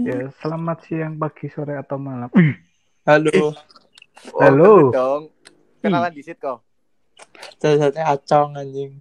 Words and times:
Ya, 0.00 0.32
selamat 0.40 0.78
siang, 0.88 1.20
pagi, 1.20 1.52
sore, 1.52 1.76
atau 1.76 2.00
malam. 2.00 2.32
Halo. 3.08 3.52
Oh, 4.32 4.40
Halo. 4.40 4.88
dong. 4.88 5.22
Kenalan 5.84 6.12
di 6.12 6.24
kok. 6.24 6.64
Satu-satunya 7.60 8.08
acong 8.08 8.56
anjing. 8.56 9.00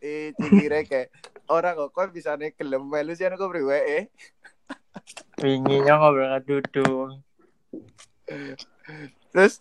Eh, 0.00 0.32
cikire 0.32 0.84
kayak 0.88 1.12
orang 1.52 1.76
kok 1.76 1.92
kok 1.92 2.12
bisa 2.16 2.32
nih 2.40 2.56
gelem 2.56 2.88
melu 2.88 3.12
sih 3.12 3.28
aku 3.28 3.52
priwe 3.52 3.78
eh. 3.84 4.04
Winginya 5.44 6.00
ngobrol 6.00 6.40
Dudung. 6.40 7.20
Terus 9.32 9.60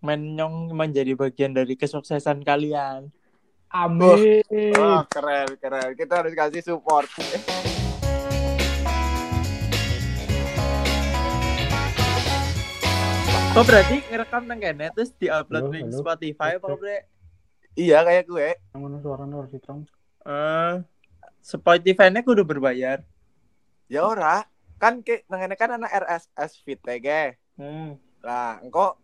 Menyong 0.00 0.72
menjadi 0.72 1.12
bagian 1.12 1.52
dari 1.52 1.76
kesuksesan 1.76 2.40
kalian. 2.40 3.12
Amin. 3.68 4.40
wah 4.76 5.04
keren 5.08 5.60
keren. 5.60 5.92
Kita 5.92 6.24
harus 6.24 6.32
kasih 6.32 6.64
support. 6.64 7.08
Kok 13.56 13.64
berarti 13.64 14.04
ngerekam 14.12 14.44
nang 14.44 14.60
kene 14.60 14.92
terus 14.92 15.16
diupload 15.16 15.72
di. 15.72 15.80
Spotify 15.88 16.60
apa 16.60 16.76
bre? 16.76 17.08
iya 17.72 18.04
kayak 18.04 18.28
gue. 18.28 18.52
Mana 18.76 19.00
suaranya 19.00 19.40
harus 19.40 19.48
dicong? 19.48 19.88
Eh, 20.28 20.84
Spotify-nya 21.40 22.20
kudu 22.20 22.44
berbayar. 22.44 23.00
Ya 23.88 24.04
ora. 24.04 24.44
Kan 24.76 25.00
ke 25.00 25.24
nangene 25.32 25.56
kan 25.56 25.72
anak 25.72 25.88
RSS 25.88 26.60
feed 26.68 26.84
ge. 27.00 27.40
Hmm. 27.56 27.96
Lah, 28.20 28.60
engko 28.60 29.00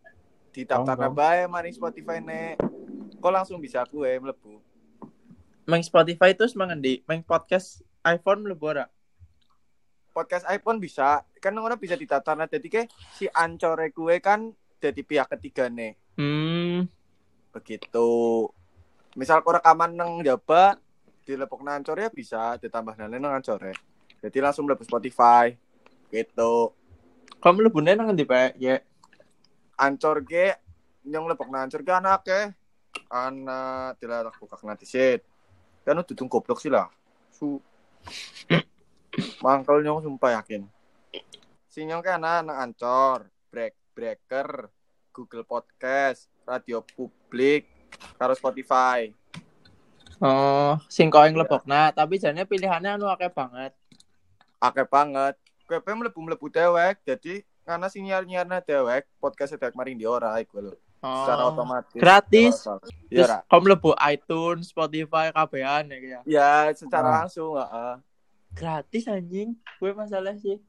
didaftar 0.53 1.01
Tong, 1.01 1.17
tong. 1.17 1.17
bae 1.17 1.49
maring 1.49 1.73
Spotify 1.73 2.21
ne. 2.21 2.61
Kok 3.25 3.33
langsung 3.33 3.57
bisa 3.57 3.89
gue 3.89 4.21
mlebu. 4.21 4.61
Mang 5.65 5.81
Spotify 5.81 6.37
terus 6.37 6.53
mangendi? 6.53 7.01
Mang 7.09 7.25
podcast 7.25 7.81
iPhone 8.05 8.45
mlebu 8.45 8.69
ora? 8.69 8.85
Podcast 10.13 10.45
iPhone 10.53 10.77
bisa, 10.77 11.25
kan 11.41 11.57
ngono 11.57 11.81
bisa 11.81 11.97
didaftar 11.97 12.37
nah 12.37 12.45
dadi 12.45 12.69
ke 12.69 12.85
si 13.17 13.25
ancore 13.33 13.89
gue 13.91 14.21
kan 14.21 14.53
jadi 14.79 15.01
pihak 15.01 15.29
ketiga 15.39 15.73
nih. 15.73 15.97
Hmm. 16.21 16.85
begitu. 17.53 18.49
Misal 19.13 19.45
kau 19.45 19.53
rekaman 19.53 19.93
nang 19.93 20.25
Jaba 20.25 20.77
di 21.25 21.37
lepok 21.37 21.61
nancor 21.61 22.01
ya 22.01 22.09
bisa 22.09 22.57
ditambah 22.57 22.97
nang 22.97 23.13
nang 23.13 23.37
ancor 23.37 23.61
ya 23.61 23.77
jadi 24.23 24.39
langsung 24.39 24.65
mlebu 24.71 24.87
Spotify. 24.87 25.51
Gitu. 26.09 26.55
Kamu 27.43 27.67
mlebune 27.67 27.99
nang 27.99 28.15
ngendi 28.15 28.25
Pak? 28.25 28.55
Ya. 28.63 28.79
ancor 29.75 30.23
ke 30.23 30.55
nyong 31.03 31.27
lepok 31.27 31.51
nancor 31.51 31.83
ke 31.83 31.93
anak 31.93 32.23
ke. 32.23 32.41
Anak 33.11 33.99
tidak 33.99 34.37
buka 34.39 34.57
nanti 34.63 34.87
sit 34.87 35.27
kan 35.83 35.99
udah 35.99 36.27
goblok 36.31 36.63
sih 36.63 36.71
lah. 36.71 36.87
Su 37.35 37.59
mangkel 39.39 39.81
nyong 39.81 40.01
sumpah 40.01 40.41
yakin 40.41 40.65
si 41.67 41.85
nyong 41.85 42.01
ke 42.01 42.11
anak 42.11 42.49
ancor 42.51 43.29
break 43.49 43.77
breaker 43.93 44.73
Google 45.11 45.45
Podcast 45.45 46.29
radio 46.43 46.81
publik 46.83 47.69
karo 48.17 48.33
Spotify 48.33 49.13
Oh, 50.17 50.79
sing 50.87 51.11
kau 51.11 51.19
yang 51.19 51.35
Iya. 51.35 51.43
lebokna, 51.43 51.91
tapi 51.91 52.15
jane 52.15 52.47
pilihannya 52.47 52.95
anu 52.95 53.11
akeh 53.11 53.27
banget. 53.27 53.75
akeh 54.57 54.87
banget 54.87 55.35
kowe 55.67 55.83
mlebu-mlebu 55.83 56.47
dewek 56.47 57.03
jadi 57.03 57.43
karena 57.63 57.91
sing 57.91 58.07
nyiar-nyiarna 58.07 58.63
dewek 58.63 59.11
podcast 59.19 59.59
dewek 59.59 59.75
maring 59.75 59.99
di 59.99 60.07
ora 60.07 60.39
iku 60.39 60.63
lho 60.63 60.75
Oh. 61.03 61.27
secara 61.27 61.51
otomatis 61.51 61.99
Gratis. 61.99 62.55
ya 63.11 63.43
kamu 63.51 63.75
mlebu 63.75 63.91
iTunes, 64.07 64.71
Spotify, 64.71 65.35
kabehan 65.35 65.91
ya 65.91 65.99
ya. 65.99 66.21
ya 66.23 66.51
secara 66.71 67.03
Ah. 67.05 67.15
langsung 67.19 67.59
heeh 67.59 67.95
Gratis 68.53 69.05
anjing. 69.07 69.57
Gue 69.77 69.91
masalah 69.93 70.37
sih. 70.37 70.61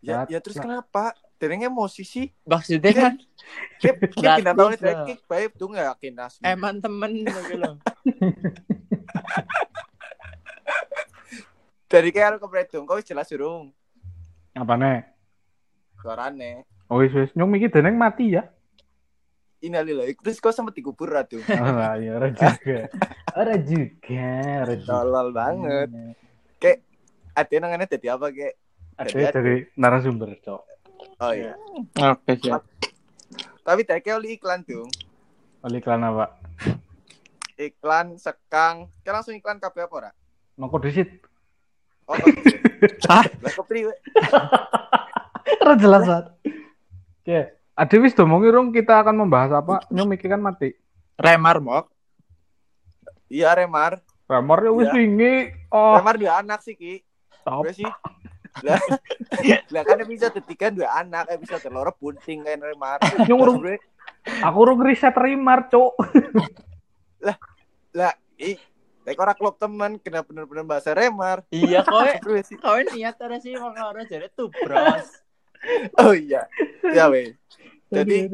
ya, 0.00 0.22
Lah, 0.22 0.26
ya 0.30 0.38
terus 0.38 0.56
kenapa 0.56 1.10
Dereng 1.38 1.62
emosi 1.62 2.02
sih 2.02 2.26
Maksudnya 2.42 2.90
kan 2.90 3.12
Kip, 3.78 3.94
kip 4.10 4.42
bintang 4.42 4.58
tahun 4.58 4.74
lah. 4.82 5.06
kik 5.06 5.20
baik 5.26 5.50
tuh 5.54 5.70
nggak 5.70 5.86
yakin 5.94 6.14
asli 6.18 6.42
eman 6.42 6.82
temen 6.82 7.10
gitu 7.22 7.54
loh. 7.54 7.74
dari 11.88 12.10
kayak 12.10 12.36
aku 12.36 12.46
kepredung 12.46 12.84
kau 12.84 12.98
jelas 13.00 13.30
durung 13.30 13.70
Apa 14.52 14.74
nih? 14.74 15.06
suarane 16.02 16.66
Oh, 16.90 16.98
wis 16.98 17.12
wis 17.12 17.30
nyong 17.36 17.52
mikir 17.52 17.68
deneng 17.68 17.94
mati 17.94 18.32
ya. 18.32 18.48
Innalillahi 19.60 20.16
terus 20.18 20.40
kau 20.40 20.50
sempat 20.50 20.72
dikubur 20.74 21.06
ratu 21.06 21.38
Oh, 21.54 21.70
lah, 21.70 22.00
ya 22.00 22.16
ora 22.16 22.28
juga. 22.32 22.78
Ora 23.38 23.54
juga, 23.60 24.30
ora 24.66 24.74
juga. 24.74 24.88
tolol 24.90 25.28
banget 25.30 25.88
ada 27.38 27.54
nangannya 27.56 27.86
jadi 27.86 28.08
apa 28.12 28.26
kayak 28.28 28.54
Ada 28.96 29.30
dari 29.32 29.62
narasumber, 29.74 30.34
Cok. 30.38 30.62
oh 31.18 31.32
iya 31.32 31.54
Oke 32.08 32.34
siap. 32.34 32.66
tapi 33.62 33.82
tadi 33.82 34.00
kayak 34.00 34.18
oli 34.18 34.34
iklan 34.34 34.62
tuh 34.62 34.90
Oleh 35.60 35.78
iklan 35.78 36.02
apa? 36.02 36.34
iklan 37.56 38.14
sekang 38.16 38.90
kayak 39.00 39.14
langsung 39.14 39.34
iklan 39.34 39.58
kabeh 39.58 39.82
apa 39.82 39.94
ora 39.96 40.10
Mangko 40.54 40.78
disit. 40.78 41.06
oh 42.04 42.18
kok 42.22 42.34
Ah, 43.08 43.26
lah 43.40 43.50
kepri 43.52 43.82
we. 43.84 43.94
Ora 45.58 45.74
jelas, 45.74 46.02
Sat. 46.04 46.26
Oke, 47.18 47.38
Ade 47.74 47.96
wis 47.98 48.14
domongi 48.14 48.46
rong 48.48 48.70
kita 48.70 49.00
akan 49.00 49.18
membahas 49.18 49.50
apa? 49.56 49.82
Nyong 49.88 50.08
mikir 50.08 50.28
kan 50.28 50.38
mati. 50.38 50.70
Remar 51.16 51.58
mok. 51.58 51.90
iya 53.28 53.50
remar 53.52 53.98
Ramor 54.24 54.60
ya 54.60 54.70
wis 54.70 54.86
Iya. 54.86 54.94
wingi. 54.94 55.34
Oh, 55.68 55.98
remar 55.98 56.14
dua 56.14 56.38
anak 56.38 56.60
sih 56.60 56.72
ki 56.72 57.02
top. 57.48 57.62
gue 57.64 57.74
sih 57.84 57.92
lah 58.64 58.80
lah 59.74 59.82
kan 59.84 59.98
episode 60.02 60.34
ketiga 60.42 60.66
dua 60.72 60.88
anak 61.00 61.30
episode 61.32 61.62
loro 61.70 61.92
bunting 61.96 62.44
kan 62.44 62.58
remar 62.60 62.98
Nyong 63.24 63.40
urung 63.40 63.58
Gue, 63.62 63.76
aku 64.42 64.56
urung 64.58 64.80
riset 64.82 65.14
rimar, 65.14 65.68
Cok. 65.70 65.92
lah 67.98 68.14
ih 68.38 68.58
Tek 69.08 69.16
ora 69.16 69.32
klub 69.32 69.56
temen 69.56 69.96
kena 69.96 70.20
bener-bener 70.20 70.68
bahasa 70.68 70.92
remar 70.92 71.40
Iya 71.48 71.80
kowe 71.88 72.12
sih 72.44 72.60
kowe 72.60 72.76
niat 72.92 73.16
ora 73.24 73.40
sih 73.40 73.56
wong 73.56 73.72
ora 73.80 74.04
jare 74.04 74.28
tuh 74.36 74.52
bros. 74.52 75.24
oh 75.98 76.12
iya 76.14 76.44
ya 76.84 77.08
weh 77.08 77.32
jadi. 77.88 78.28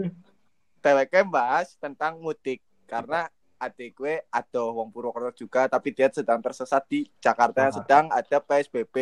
TWK 0.84 1.24
bahas 1.30 1.72
tentang 1.80 2.20
mudik 2.20 2.60
karena 2.84 3.30
adik 3.66 3.96
gue 3.96 4.20
ada 4.28 4.62
wong 4.70 4.92
Purwokerto 4.92 5.32
juga 5.44 5.66
tapi 5.66 5.90
dia 5.90 6.12
sedang 6.12 6.40
tersesat 6.40 6.84
di 6.86 7.08
Jakarta 7.18 7.68
yang 7.68 7.74
sedang 7.74 8.04
ada 8.12 8.36
PSBB 8.40 8.96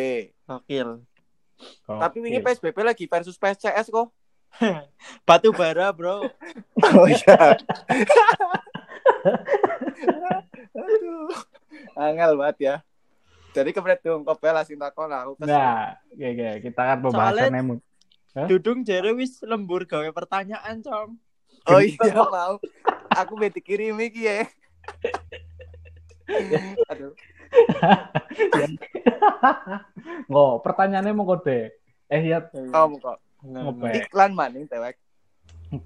Gokil. 0.47 1.03
tapi 1.85 2.17
Oke. 2.23 2.27
ini 2.27 2.39
PSBB 2.39 2.77
lagi 2.83 3.05
versus 3.07 3.35
PSCS 3.35 3.91
kok 3.91 4.09
Batu 5.27 5.49
bara, 5.49 5.89
Bro. 5.89 6.29
oh 6.85 7.07
iya 7.09 7.57
aduh 10.73 11.29
angel 12.05 12.31
banget 12.37 12.57
ya 12.61 12.75
jadi 13.53 13.69
kepret 13.69 14.01
dong 14.01 14.25
kok 14.25 14.41
belas 14.41 14.65
takon 14.65 15.13
aku 15.13 15.37
kesel. 15.37 15.53
Nah, 15.53 15.93
oke, 16.09 16.25
oke. 16.25 16.49
kita 16.65 16.81
kan 16.81 16.97
pembahasan 17.05 17.53
emu. 17.53 17.75
Hah? 18.33 18.49
Dudung 18.49 18.81
jare 18.81 19.13
wis 19.13 19.45
lembur 19.45 19.85
gawe 19.85 20.09
pertanyaan, 20.09 20.81
Cong. 20.81 21.21
Oh 21.69 21.79
iya 21.79 22.11
mau 22.27 22.55
aku 23.13 23.33
beti 23.39 23.61
kirim 23.63 23.95
iki 24.01 24.27
ya 24.27 24.43
aduh 26.91 27.13
Nggak, 30.25 30.53
pertanyaannya 30.65 31.13
mau 31.13 31.29
kode. 31.29 31.69
Eh, 32.09 32.21
ya, 32.25 32.41
kamu 32.49 32.97
kok 32.97 33.17
ngopek. 33.45 34.09
iklan 34.09 34.33
maning 34.33 34.65
tewek 34.65 34.97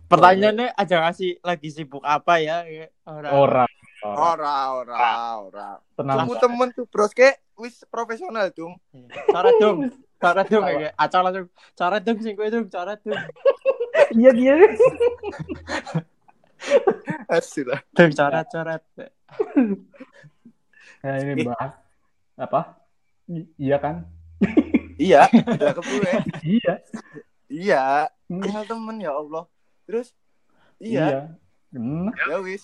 Pertanyaannya 0.07 0.75
aja 0.75 0.99
ngasih 0.99 1.39
lagi 1.39 1.71
sibuk 1.71 2.03
apa 2.03 2.43
ya? 2.43 2.67
Ya, 2.67 2.87
Ora. 3.07 3.31
Ora. 3.31 3.65
ora 4.03 4.55
ora 4.77 4.95
ora 5.41 5.67
Tenang. 5.95 6.27
Kamu 6.27 6.33
temen 6.37 6.69
tuh 6.75 6.85
bros 6.91 7.15
ke 7.15 7.39
wis 7.55 7.81
profesional 7.87 8.51
dong. 8.51 8.75
Cara 9.31 9.49
dong. 9.57 9.87
Cara 10.23 10.41
dong 10.43 10.63
kayak 10.65 10.93
acak 10.97 11.21
langsung. 11.23 11.47
Cara 11.73 11.97
dong 12.03 12.17
sing 12.19 12.33
kowe 12.35 12.49
dong, 12.51 12.67
cara 12.67 12.93
dong. 12.99 13.15
Iya, 14.13 14.31
dia. 14.33 14.53
Asli 17.27 17.63
lah. 17.63 17.79
Dong 17.93 18.11
cara 18.11 18.41
coret. 18.43 18.83
Nah, 21.03 21.15
ini 21.21 21.43
bahas 21.45 21.73
apa? 22.35 22.61
I- 23.27 23.49
iya 23.59 23.77
kan? 23.77 24.07
Iya, 24.97 25.29
udah 25.29 25.73
ke 25.77 25.81
gue. 25.83 26.11
Iya. 26.41 26.73
Iya, 27.47 27.83
kenal 28.27 28.63
temen 28.65 28.97
ya 28.99 29.13
Allah. 29.13 29.45
Terus 29.85 30.11
iya, 30.77 31.31
Hmm, 31.71 32.09
ya 32.25 32.39
wis. 32.41 32.63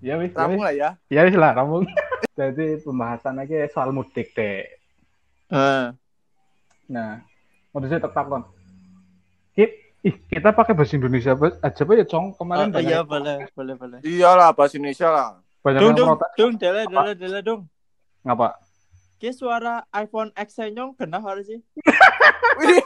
ya 0.00 0.16
wis. 0.16 0.32
ya 0.32 0.40
Rampung 0.40 0.60
wis. 0.60 0.66
lah 0.66 0.74
ya. 0.74 0.90
Ya 1.06 1.20
wis 1.24 1.36
lah, 1.36 1.52
rampung. 1.54 1.84
Jadi 2.38 2.80
pembahasan 2.82 3.38
lagi 3.38 3.56
soal 3.70 3.94
mudik 3.94 4.34
deh. 4.34 4.66
Heeh. 5.48 5.84
Nah, 6.90 7.22
mau 7.70 7.80
saya 7.80 8.02
tetap 8.02 8.24
kon. 8.26 8.44
Kip, 9.54 9.70
ih, 10.06 10.14
kita 10.26 10.50
pakai 10.50 10.72
bahasa 10.72 10.94
Indonesia 10.94 11.34
aja 11.34 11.82
apa 11.82 11.92
ya, 11.92 12.04
Cong? 12.06 12.26
Kemarin 12.34 12.70
Oh, 12.70 12.78
iya 12.78 13.00
boleh, 13.02 13.50
boleh, 13.52 13.74
boleh. 13.74 13.98
Iyalah 14.00 14.54
bahasa 14.54 14.78
Indonesia 14.78 15.08
lah. 15.10 15.28
banyak 15.60 15.80
Dong, 15.82 15.88
yang 15.88 15.98
dong, 15.98 16.08
protes. 16.14 16.30
dong, 16.38 16.52
dele, 16.56 16.82
dele, 16.86 17.12
dele, 17.14 17.38
dong. 17.42 17.60
Ngapa? 18.22 18.48
Ki 19.16 19.32
suara 19.32 19.82
iPhone 19.90 20.30
X 20.32 20.60
nyong 20.70 20.94
kena 20.94 21.18
ora 21.18 21.42
sih? 21.42 21.58
Wih, 22.56 22.80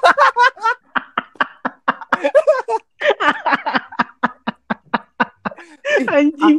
Anjing. 6.08 6.56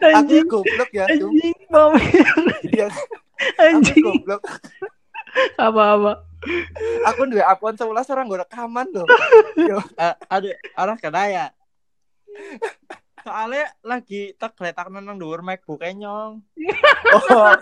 aku 0.00 0.06
Anjing. 0.08 0.46
goblok 0.48 0.90
ya. 0.90 1.04
Anjing. 1.06 1.54
Iya, 2.66 2.86
aku 2.88 3.60
Anjing. 3.60 4.02
goblok. 4.02 4.40
Apa-apa. 5.56 6.12
Aku 7.12 7.20
duwe 7.30 7.42
akun 7.42 7.78
11 7.78 8.12
orang 8.12 8.26
gue 8.26 8.38
rekaman 8.42 8.86
Eh, 9.94 10.14
ada 10.26 10.50
arah 10.74 10.96
kena 10.98 11.22
ya. 11.30 11.46
Soalnya 13.22 13.70
lagi 13.86 14.34
tak 14.34 14.58
geletak 14.58 14.90
nang 14.90 15.14
dhuwur 15.14 15.46
MacBook 15.46 15.86
nyong. 15.86 16.42
Oh, 17.14 17.54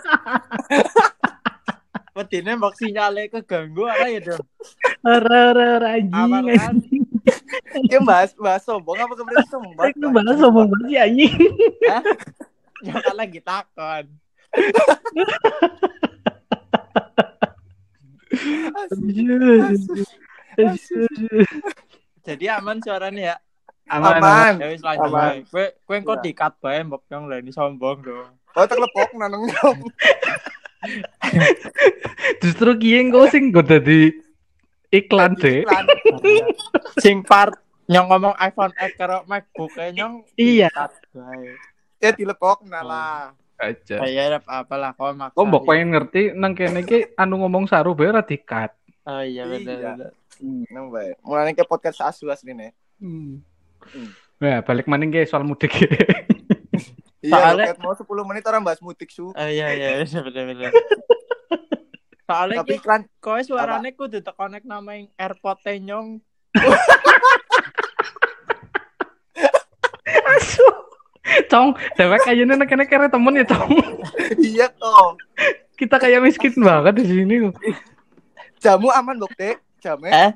Wedine 2.11 2.59
mbok 2.59 2.75
sinyale 2.75 3.31
keganggu 3.31 3.87
apa 3.87 4.11
ya, 4.11 4.19
Dong? 4.19 4.43
Ora 5.07 5.37
ora 5.55 5.65
ora 5.79 5.89
anjing. 5.95 6.11
Aman 6.11 6.43
kan? 6.51 6.75
dia 7.87 7.99
bahas 8.03 8.35
bahas 8.35 8.67
sombong 8.67 8.99
apa 8.99 9.13
kemudian 9.15 9.47
sombong? 9.47 9.79
Itu 9.87 10.11
bahasa 10.11 10.33
sombong 10.35 10.67
banget 10.75 10.87
sih 10.91 10.99
anjing. 10.99 11.35
Yang 12.83 12.99
kan 12.99 13.15
lagi 13.15 13.39
takon. 13.39 14.05
Jadi 22.21 22.45
aman 22.47 22.77
suaranya 22.79 23.23
ya. 23.33 23.35
Aman. 23.91 24.13
Aman. 24.21 24.53
Ya 24.61 24.67
wis 24.71 24.83
lanjut. 24.85 25.11
Kowe 25.51 25.65
kowe 25.83 25.95
engko 25.97 26.13
Iya. 26.15 26.23
di-cut 26.23 26.53
bae 26.61 26.79
mbok 26.85 27.03
nyong 27.09 27.25
lah 27.27 27.37
ini 27.41 27.51
sombong 27.51 27.99
dong. 28.05 28.31
Oh, 28.55 28.65
terlepok 28.67 29.09
naneng 29.15 29.51
dong. 29.51 29.77
Justru 32.39 32.69
kiye 32.77 33.03
engko 33.03 33.27
sing 33.27 33.51
go 33.51 33.59
dadi 33.59 34.11
iklan 34.91 35.35
deh. 35.35 35.65
Sing 36.99 37.25
part 37.25 37.57
nyong 37.89 38.07
ngomong 38.07 38.35
iPhone 38.39 38.71
X 38.77 38.95
karo 38.95 39.27
MacBook 39.27 39.75
e 39.75 39.91
nyong 39.91 40.23
Iya. 40.39 40.69
cut. 40.71 40.93
Ya 41.99 42.15
dilepok 42.15 42.63
nah 42.65 42.83
lah. 42.85 43.19
Aja. 43.61 44.01
Kayak 44.01 44.41
apa 44.43 44.73
lah 44.73 44.91
kok 44.91 45.13
maksa. 45.13 45.37
Kok 45.37 45.45
mbok 45.45 45.63
pengen 45.63 45.87
ngerti 45.93 46.33
nang 46.33 46.51
kene 46.51 46.81
iki 46.81 47.13
anu 47.13 47.45
ngomong 47.45 47.69
saru 47.69 47.93
bae 47.93 48.09
ora 48.09 48.25
dikat. 48.25 48.73
Oh 49.05 49.21
iya 49.21 49.45
bener 49.45 49.77
Iya. 49.77 49.91
bener. 49.93 50.11
Nang 50.73 50.89
bae. 50.89 51.13
Mulane 51.21 51.53
ke 51.53 51.61
podcast 51.61 52.01
asu 52.01 52.27
asline. 52.27 52.73
Hmm. 52.97 53.39
Hmm. 53.85 54.09
Nah, 54.41 54.65
balik 54.65 54.89
maning 54.89 55.09
ke 55.09 55.23
soal 55.23 55.45
mudik. 55.45 55.71
Iya, 57.21 57.37
Soalnya- 57.37 57.77
mau 57.77 57.93
10 57.93 58.01
menit 58.25 58.41
orang 58.49 58.65
bahas 58.65 58.81
mutik 58.81 59.13
su. 59.13 59.29
Oh 59.29 59.45
iya 59.45 59.69
iya 59.77 60.01
bener 60.01 60.25
bener 60.25 60.43
bener. 60.49 60.71
Soalnya 62.25 62.65
Tapi 62.65 62.81
iklan 62.81 63.05
kowe 63.21 63.37
suarane 63.45 63.93
kudu 63.93 64.25
tekonek 64.25 64.65
nama 64.65 64.97
yang 64.97 65.05
AirPod 65.21 65.61
e 65.61 65.77
nyong. 65.77 66.17
Asu. 70.33 70.65
Cong, 71.47 71.75
dewek 71.95 72.21
kayaknya 72.23 72.55
nang 72.55 72.67
kene 72.67 72.85
kere 72.85 73.07
temen 73.07 73.39
ya, 73.39 73.45
Cong. 73.47 73.69
iya 74.39 74.67
kok. 74.69 75.17
Kita 75.75 75.95
kayak 75.97 76.21
miskin 76.21 76.53
banget 76.59 77.01
di 77.01 77.05
sini. 77.07 77.35
kok. 77.49 77.55
Jamu 78.61 78.93
aman, 78.93 79.17
Bokte. 79.17 79.57
Jamnya, 79.81 80.11
Eh? 80.13 80.31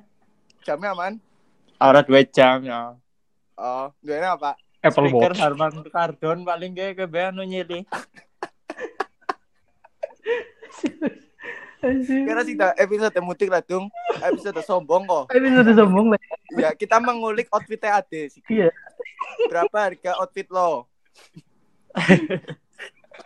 jamnya 0.65 0.97
aman. 0.97 1.21
Ora 1.77 2.01
dua 2.01 2.25
jam 2.25 2.65
ya. 2.65 2.97
Oh, 3.53 3.93
gue 4.01 4.17
apa? 4.17 4.57
Apple 4.81 5.09
Speaker 5.09 5.31
Watch. 5.33 5.41
Harman 5.41 5.73
Kardon 5.87 6.39
paling 6.41 6.73
kayak 6.73 6.97
ke 6.97 7.05
anu 7.21 7.45
nyili. 7.45 7.85
Sih 11.85 12.25
dah 12.57 12.73
episode 12.81 13.13
mutik 13.21 13.53
lah 13.53 13.61
dong. 13.61 13.85
Episode 14.17 14.57
sombong 14.65 15.05
kok. 15.05 15.29
Ini 15.29 15.61
sudah 15.61 15.73
sombong 15.77 16.07
lah. 16.13 16.21
Ya, 16.57 16.69
kita 16.73 16.97
mengulik 16.97 17.45
outfit 17.53 17.77
Ade 17.85 18.33
sih. 18.33 18.41
Iya. 18.49 18.73
Berapa 19.45 19.77
harga 19.81 20.11
outfit 20.17 20.47
lo? 20.49 20.87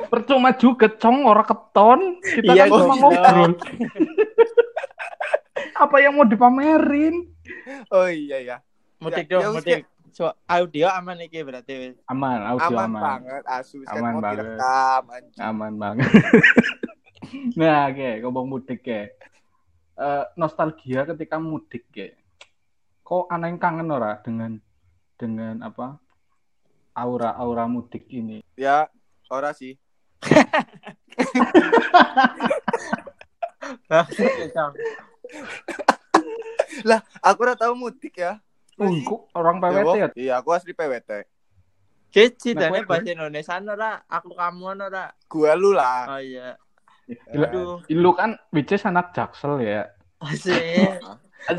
Percuma 0.10 0.54
juga, 0.54 0.86
Cong, 0.88 1.26
ora 1.26 1.42
keton. 1.42 2.22
Kita 2.22 2.52
Iya, 2.52 2.64
kan 2.66 2.78
cuma 2.78 2.96
ngobrol. 2.96 3.52
Apa 5.76 5.96
yang 6.00 6.14
mau 6.14 6.24
dipamerin? 6.24 7.26
Oh 7.90 8.06
iya 8.06 8.38
ya. 8.40 8.58
Mutik 9.00 9.26
Ya, 9.26 9.40
ya 9.40 9.42
dong, 9.42 9.56
wis, 9.56 9.64
mutik. 9.64 9.82
So, 10.10 10.28
audio 10.46 10.88
aman 10.90 11.20
iki 11.22 11.40
berarti 11.42 11.74
wis. 11.76 11.96
Aman, 12.06 12.44
audio 12.44 12.68
Aman, 12.68 12.86
aman. 12.90 13.02
banget 13.02 13.44
asu 13.46 13.82
Aman 13.88 14.14
mau 14.14 14.22
banget. 14.22 14.44
direkam 14.44 15.04
anjing. 15.08 15.40
Aman 15.40 15.74
banget. 15.76 16.10
nah, 17.60 17.88
oke, 17.88 18.10
ngomong 18.22 18.46
mudik 18.48 18.82
ya. 18.84 19.04
Eh, 19.96 20.24
nostalgia 20.36 21.04
ketika 21.06 21.36
mudik 21.38 21.86
ya. 21.92 22.12
Kok 23.02 23.28
aneh 23.28 23.58
kangen 23.58 23.90
ora 23.90 24.20
dengan 24.20 24.60
dengan 25.20 25.60
apa? 25.60 26.00
Aura-aura 26.96 27.68
mudik 27.68 28.08
ini. 28.08 28.40
Ya, 28.56 28.88
ora 29.28 29.52
sih. 29.52 29.76
Aku 37.28 37.40
udah 37.44 37.58
tahu 37.60 37.76
mudik 37.76 38.16
ya. 38.16 38.40
Oh, 38.80 38.88
kok 38.88 39.28
orang 39.36 39.60
PWT 39.60 39.96
ya? 40.00 40.08
Iya, 40.16 40.34
aku 40.40 40.56
asli 40.56 40.72
PWT. 40.72 41.28
Kici 42.10 42.56
Nah, 42.56 42.72
bahasa 42.72 43.12
Indonesia 43.12 43.60
ora, 43.60 44.02
aku 44.08 44.32
kamu 44.34 44.88
ora. 44.88 45.12
Gua 45.28 45.52
lu 45.54 45.76
lah. 45.76 46.16
Oh 46.16 46.22
iya. 46.24 46.56
Gila. 47.06 47.48
Aduh. 47.52 47.84
Lu 47.92 48.12
kan 48.16 48.40
which 48.56 48.72
is 48.72 48.88
anak 48.88 49.12
jaksel 49.12 49.60
ya. 49.60 49.92
Asik. 50.24 50.56
Eh, 50.56 50.96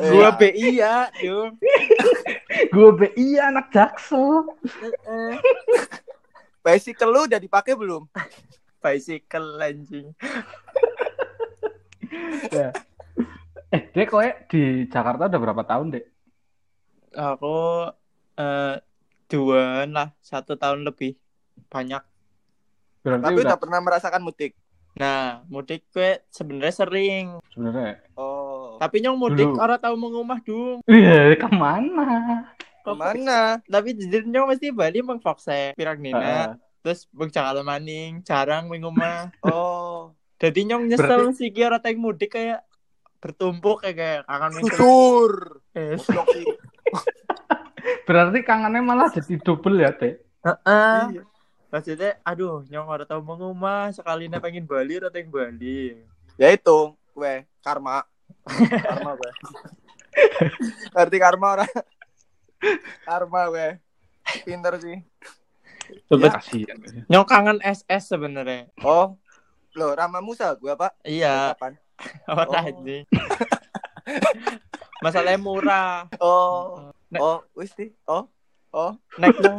Gua 0.10 0.32
BI 0.34 0.80
ya. 0.80 1.12
Gue 2.68 2.88
BI 2.92 3.40
anak 3.40 3.72
jaksel. 3.72 4.44
Eh, 4.84 5.34
Bicycle 6.64 7.08
lu 7.08 7.24
udah 7.24 7.40
dipakai 7.40 7.72
belum? 7.72 8.04
Bicycle 8.84 9.56
anjing. 9.56 10.12
Ya. 12.50 12.74
Eh, 13.70 13.86
Dek, 13.94 14.10
kowe 14.10 14.26
di 14.50 14.90
Jakarta 14.90 15.30
udah 15.30 15.40
berapa 15.40 15.62
tahun, 15.62 15.94
Dek? 15.94 16.04
Aku 17.14 17.86
eh 18.34 18.76
dua 19.30 19.86
lah, 19.86 20.10
satu 20.18 20.58
tahun 20.58 20.82
lebih. 20.82 21.14
Banyak. 21.70 22.02
Berarti 23.06 23.24
Tapi 23.30 23.38
udah 23.38 23.46
udah 23.46 23.58
pernah 23.62 23.78
merasakan 23.78 24.26
mudik. 24.26 24.58
Nah, 24.98 25.46
mudik 25.46 25.86
gue 25.94 26.18
sebenarnya 26.34 26.74
sering. 26.82 27.26
sebenarnya. 27.54 28.02
Oh. 28.18 28.39
Tapi 28.80 28.96
nyong 29.04 29.18
mudik 29.20 29.44
Dulu. 29.44 29.60
orang 29.60 29.76
tahu 29.76 29.94
mengumah 30.00 30.40
dung. 30.40 30.80
Iya, 30.88 31.36
ke 31.36 31.48
mana? 31.52 32.48
Ke 32.80 32.96
mana? 32.96 33.60
Tapi 33.68 33.92
jujur 33.92 34.24
nyong 34.24 34.56
mesti 34.56 34.72
Bali 34.72 35.04
mengfokse 35.04 35.76
pirang 35.76 36.00
Heeh. 36.00 36.16
dina. 36.16 36.56
Terus 36.80 37.04
bang 37.12 37.28
Jakarta 37.28 37.60
maning, 37.60 38.24
jarang 38.24 38.72
mengumah. 38.72 39.28
Oh. 39.44 40.16
Jadi 40.40 40.64
nyong 40.72 40.88
nyesel 40.88 41.36
sih 41.36 41.52
kira 41.52 41.76
orang 41.76 42.00
mudik 42.00 42.32
kayak 42.32 42.64
bertumpuk 43.20 43.84
kayak 43.84 44.00
kayak 44.00 44.20
kangen. 44.24 44.64
Eh, 45.76 46.00
Goblok 46.00 46.26
sih. 46.32 46.44
Berarti 48.08 48.40
kangennya 48.40 48.80
malah 48.80 49.12
jadi 49.12 49.36
double 49.44 49.76
ya, 49.84 49.92
Dek? 49.92 50.24
Heeh. 50.40 51.20
Iya. 51.20 51.22
Maksudnya, 51.70 52.18
aduh, 52.24 52.64
nyong 52.66 52.88
orang 52.88 53.06
tahu 53.06 53.20
mengumah 53.22 53.92
sekali 53.92 54.26
pengen 54.26 54.64
Bali 54.64 54.96
orang 54.96 55.12
yang 55.14 55.28
Bali. 55.28 56.00
Ya 56.40 56.48
itu, 56.50 56.96
gue 57.12 57.44
karma. 57.60 58.08
Karma 58.80 59.12
gue. 59.14 59.30
Ngerti 60.92 61.16
karma 61.16 61.46
orang. 61.54 61.72
karma 63.02 63.40
gue. 63.48 63.68
Pinter 64.42 64.74
sih. 64.78 64.96
Sebet 66.06 66.32
nyong 67.06 67.26
kangen 67.26 67.58
SS 67.60 68.10
sebenarnya. 68.10 68.70
Oh. 68.80 69.18
Loh, 69.72 69.94
Rama 69.94 70.18
Musa 70.18 70.50
gue 70.54 70.70
apa? 70.76 70.90
Iya, 71.02 71.54
Kapan? 71.54 71.78
Oh. 72.26 72.50
anjing. 72.50 73.04
Masalahnya 75.00 75.38
murah. 75.38 76.08
Oh. 76.18 76.90
Nek- 77.08 77.20
Oh, 77.20 77.38
wis. 77.54 77.70
Oh. 78.04 78.26
Oh. 78.70 78.94
Naik 79.18 79.34
dong, 79.38 79.58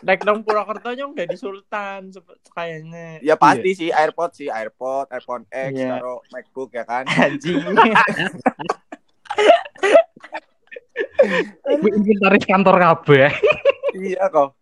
naik 0.00 0.22
dong 0.22 0.42
Purwokerto 0.42 0.90
nyong 0.90 1.12
dari 1.12 1.34
Sultan 1.34 2.10
kayaknya. 2.50 3.18
Ya 3.20 3.34
pasti 3.34 3.70
sih 3.72 3.88
AirPod 3.88 4.32
sih, 4.32 4.48
AirPod, 4.48 5.10
iPhone 5.10 5.44
X, 5.46 5.70
Iya. 5.72 5.98
karo 5.98 6.20
MacBook 6.28 6.70
ya 6.72 6.84
kan. 6.84 7.04
Anjing. 7.06 7.62
Inventaris 11.72 12.44
kantor 12.44 12.76
kabeh. 12.78 13.30
iya 13.94 14.26
kok. 14.28 14.56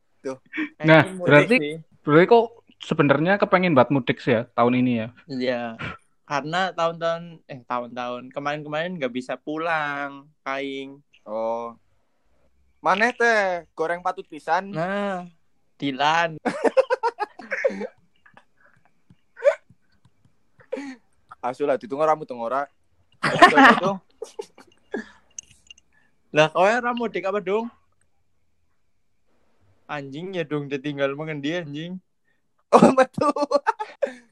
Nah, 0.85 1.03
Anjing 1.05 1.17
mudik 1.17 1.27
berarti- 1.27 1.59
sih. 1.59 1.75
Berarti 2.01 2.27
kok 2.27 2.45
sebenarnya 2.81 3.33
kepengen 3.37 3.77
buat 3.77 3.93
mudik 3.93 4.19
sih 4.21 4.33
ya 4.35 4.43
tahun 4.53 4.81
ini 4.81 4.93
ya. 4.97 5.09
Iya. 5.27 5.63
Karena 6.25 6.71
tahun-tahun 6.71 7.43
eh 7.45 7.61
tahun-tahun 7.67 8.31
kemarin-kemarin 8.31 8.97
nggak 8.97 9.13
bisa 9.13 9.35
pulang 9.37 10.31
kaing. 10.41 11.01
Oh. 11.27 11.75
Mana 12.81 13.13
teh 13.13 13.69
goreng 13.77 14.01
patut 14.01 14.25
pisan. 14.25 14.73
Nah, 14.73 15.29
Dilan. 15.77 16.41
Asu 21.45 21.69
lah 21.69 21.77
ditunggu 21.77 22.05
ramu 22.05 22.25
tunggu 22.25 22.49
ora. 22.49 22.65
Itu 23.21 23.97
Lah 26.37 26.49
kowe 26.53 26.69
ora 26.69 26.93
mudik 26.97 27.29
apa 27.29 27.41
dong? 27.45 27.69
Anjing 29.85 30.33
ya 30.37 30.45
dong 30.49 30.73
ditinggal 30.73 31.13
mengendi 31.13 31.61
anjing. 31.61 32.01
Oh 32.71 32.95
betul. 32.95 33.35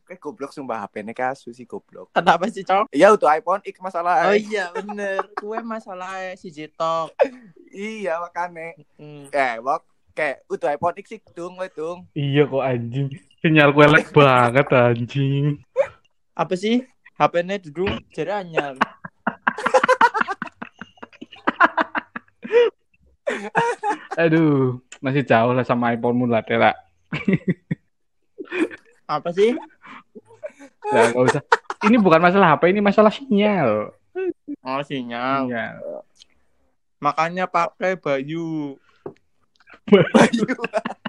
Kayak 0.08 0.24
goblok 0.24 0.56
sumpah 0.56 0.88
HP-nya 0.88 1.12
kasu 1.12 1.52
sih 1.52 1.68
goblok. 1.68 2.08
Kenapa 2.16 2.48
sih, 2.48 2.64
Cok? 2.64 2.88
Iya 2.88 3.12
untuk 3.12 3.28
iPhone 3.28 3.60
X 3.60 3.76
masalah. 3.76 4.32
Oh 4.32 4.32
iya 4.32 4.72
bener, 4.72 5.20
kue 5.36 5.60
masalah 5.60 6.32
si 6.40 6.48
Jitok. 6.48 7.12
Iya 7.68 8.16
makane. 8.24 8.88
Hmm. 8.96 9.28
Eh, 9.28 9.60
wak 9.60 9.84
kayak 10.16 10.40
untuk 10.48 10.72
iPhone 10.72 10.96
X 10.96 11.12
sih 11.12 11.20
dong, 11.36 11.60
we 11.60 11.68
dong. 11.68 12.08
Iya 12.16 12.48
kok 12.48 12.64
anjing. 12.64 13.12
Sinyal 13.44 13.76
gue 13.76 13.84
lag 13.84 14.08
banget 14.08 14.66
anjing. 14.72 15.60
Apa 16.32 16.56
sih? 16.56 16.88
HP-nya 17.20 17.60
duduk 17.60 17.92
jadi 18.16 18.40
anyar. 18.40 18.80
Aduh, 24.16 24.80
masih 25.04 25.20
jauh 25.28 25.52
lah 25.52 25.68
sama 25.68 25.92
iPhone-mu 25.92 26.24
lah, 26.24 26.40
Tera. 26.40 26.72
Apa 29.04 29.32
sih? 29.36 29.52
Ya, 30.88 31.02
nggak 31.12 31.24
usah. 31.28 31.42
Ini 31.84 31.96
bukan 31.98 32.20
masalah 32.20 32.56
HP, 32.56 32.62
ini 32.72 32.80
masalah 32.82 33.12
sinyal. 33.12 33.92
Oh 34.64 34.80
sinyal. 34.82 35.46
Sinyal. 35.46 35.76
Makanya 36.98 37.46
pakai 37.46 37.94
Bayu 37.94 38.74
Bayu. 39.86 40.44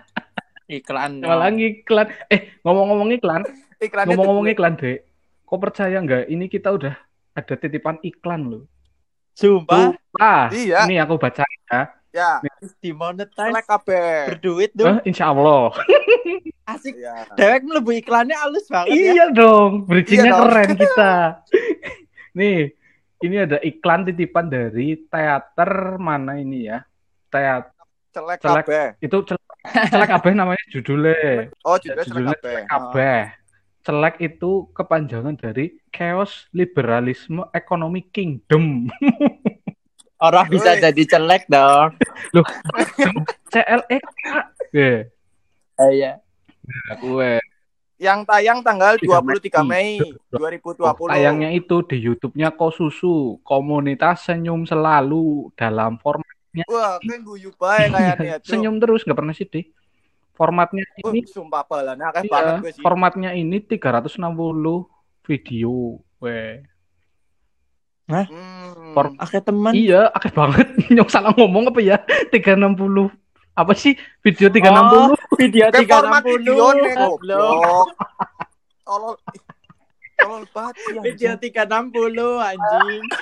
iklan. 0.79 1.19
Malah 1.25 1.49
iklan. 1.51 2.07
Eh, 2.29 2.61
ngomong-ngomong 2.61 3.09
iklan, 3.17 3.41
Iklannya 3.79 4.13
ngomong-ngomong 4.13 4.47
iklan, 4.53 4.75
Dek. 4.77 5.07
Kok 5.47 5.59
percaya 5.59 5.97
nggak? 5.97 6.29
Ini 6.29 6.45
kita 6.45 6.69
udah 6.69 6.93
ada 7.33 7.53
titipan 7.57 7.97
iklan 8.05 8.41
loh. 8.45 8.63
Sumpah 9.33 9.95
Ah, 10.19 10.51
Iya. 10.51 10.83
ini 10.85 10.99
aku 10.99 11.15
baca 11.15 11.41
ya. 11.47 11.81
Ya, 12.09 12.41
dimonetize 12.79 13.37
selek 13.53 13.65
kabeh. 13.65 14.33
berduit 14.33 14.71
dong. 14.73 14.97
Eh, 14.99 15.09
insya 15.09 15.29
Allah. 15.29 15.69
Asik. 16.73 16.97
Iya. 16.97 17.25
Dewek 17.33 17.61
melebu 17.63 17.91
iklannya 17.95 18.33
halus 18.33 18.65
banget 18.65 18.93
ya. 18.93 19.13
Iya 19.13 19.25
dong, 19.29 19.85
bridging-nya 19.85 20.25
Iya 20.25 20.33
dong. 20.33 20.41
keren 20.49 20.69
kita. 20.81 21.13
Nih, 22.31 22.57
ini 23.19 23.35
ada 23.37 23.57
iklan 23.59 24.05
titipan 24.05 24.45
dari 24.45 24.97
teater 25.03 25.71
mana 25.97 26.37
ini 26.37 26.65
ya? 26.65 26.81
Teater 27.27 27.73
Selek 28.09 28.41
Selek. 28.41 28.65
kabeh. 28.65 28.85
itu 28.99 29.17
celek, 29.21 29.45
celek 29.93 30.09
kabeh 30.09 30.31
namanya 30.33 30.63
judulnya. 30.73 31.45
Oh, 31.61 31.77
judulnya 31.77 32.03
selek 32.03 32.09
Judulnya 32.09 32.37
kabeh. 32.41 32.59
Kabeh. 32.65 33.21
Celek 33.79 34.15
itu 34.19 34.51
kepanjangan 34.71 35.35
dari 35.35 35.65
Chaos 35.89 36.49
Liberalisme 36.51 37.45
Economy 37.51 38.01
Kingdom. 38.09 38.89
Orang 40.19 40.45
bisa 40.47 40.75
Woi. 40.75 40.83
jadi 40.83 41.03
celek 41.07 41.47
dong. 41.47 41.95
CLEK. 43.47 44.03
Oke, 44.61 44.91
Oh, 45.79 45.89
iya. 45.89 46.19
gue. 46.99 47.39
Yang 47.95 48.19
tayang 48.25 48.59
tanggal 48.59 48.95
23 48.95 49.63
23 49.63 49.63
Mei 49.65 49.99
Oh, 50.31 50.39
2020. 50.51 51.07
tayangnya 51.07 51.49
itu 51.49 51.83
di 51.83 51.97
YouTube-nya 51.99 52.51
Kosusu, 52.51 53.39
komunitas 53.41 54.23
senyum 54.23 54.63
selalu 54.63 55.51
dalam 55.55 55.95
format 55.97 56.27
Wah, 56.65 56.95
kan 56.97 57.19
guyu 57.21 57.51
bae 57.55 57.87
kayaknya 57.87 58.39
tuh. 58.39 58.51
senyum 58.51 58.75
terus 58.75 59.03
nggak 59.03 59.15
pernah 59.15 59.31
sedih. 59.31 59.71
Formatnya 60.33 60.83
ini 60.97 61.23
sumpah 61.23 61.63
balane 61.63 61.99
akeh 62.01 62.23
iya, 62.23 62.31
banget 62.31 62.55
gue 62.59 62.71
sih. 62.73 62.81
formatnya 62.81 63.31
ini 63.33 63.59
360 63.59 64.87
video. 65.21 65.99
Weh. 66.17 66.63
Hmm. 68.09 68.25
For- 68.97 69.13
Oke 69.21 69.37
teman. 69.37 69.69
Iya, 69.77 70.09
akeh 70.09 70.33
banget. 70.33 70.65
Nyok 70.97 71.13
salah 71.13 71.29
ngomong 71.37 71.69
apa 71.69 71.77
ya? 71.77 72.01
360. 72.33 73.13
Apa 73.53 73.77
sih 73.77 73.93
video 74.25 74.49
360? 74.49 74.65
Oh, 74.65 75.13
video 75.37 75.69
Kayak 75.69 75.93
format 75.93 76.25
360. 76.25 76.25
video 76.25 76.73
nih 76.73 76.93
Goblok. 76.97 77.87
Tolol. 78.89 79.13
Tolol 80.17 80.43
banget. 80.49 80.73
Video 81.05 81.37
360 81.37 82.41
anjing. 82.41 83.03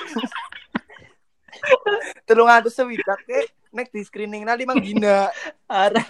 Telung 2.26 2.48
atus 2.48 2.72
sewidak 2.72 3.18
ke 3.26 3.50
nek 3.74 3.90
di 3.92 4.00
screening 4.00 4.46
nanti 4.46 4.64
mang 4.64 4.80
dina. 4.80 5.28
Arah. 5.68 6.04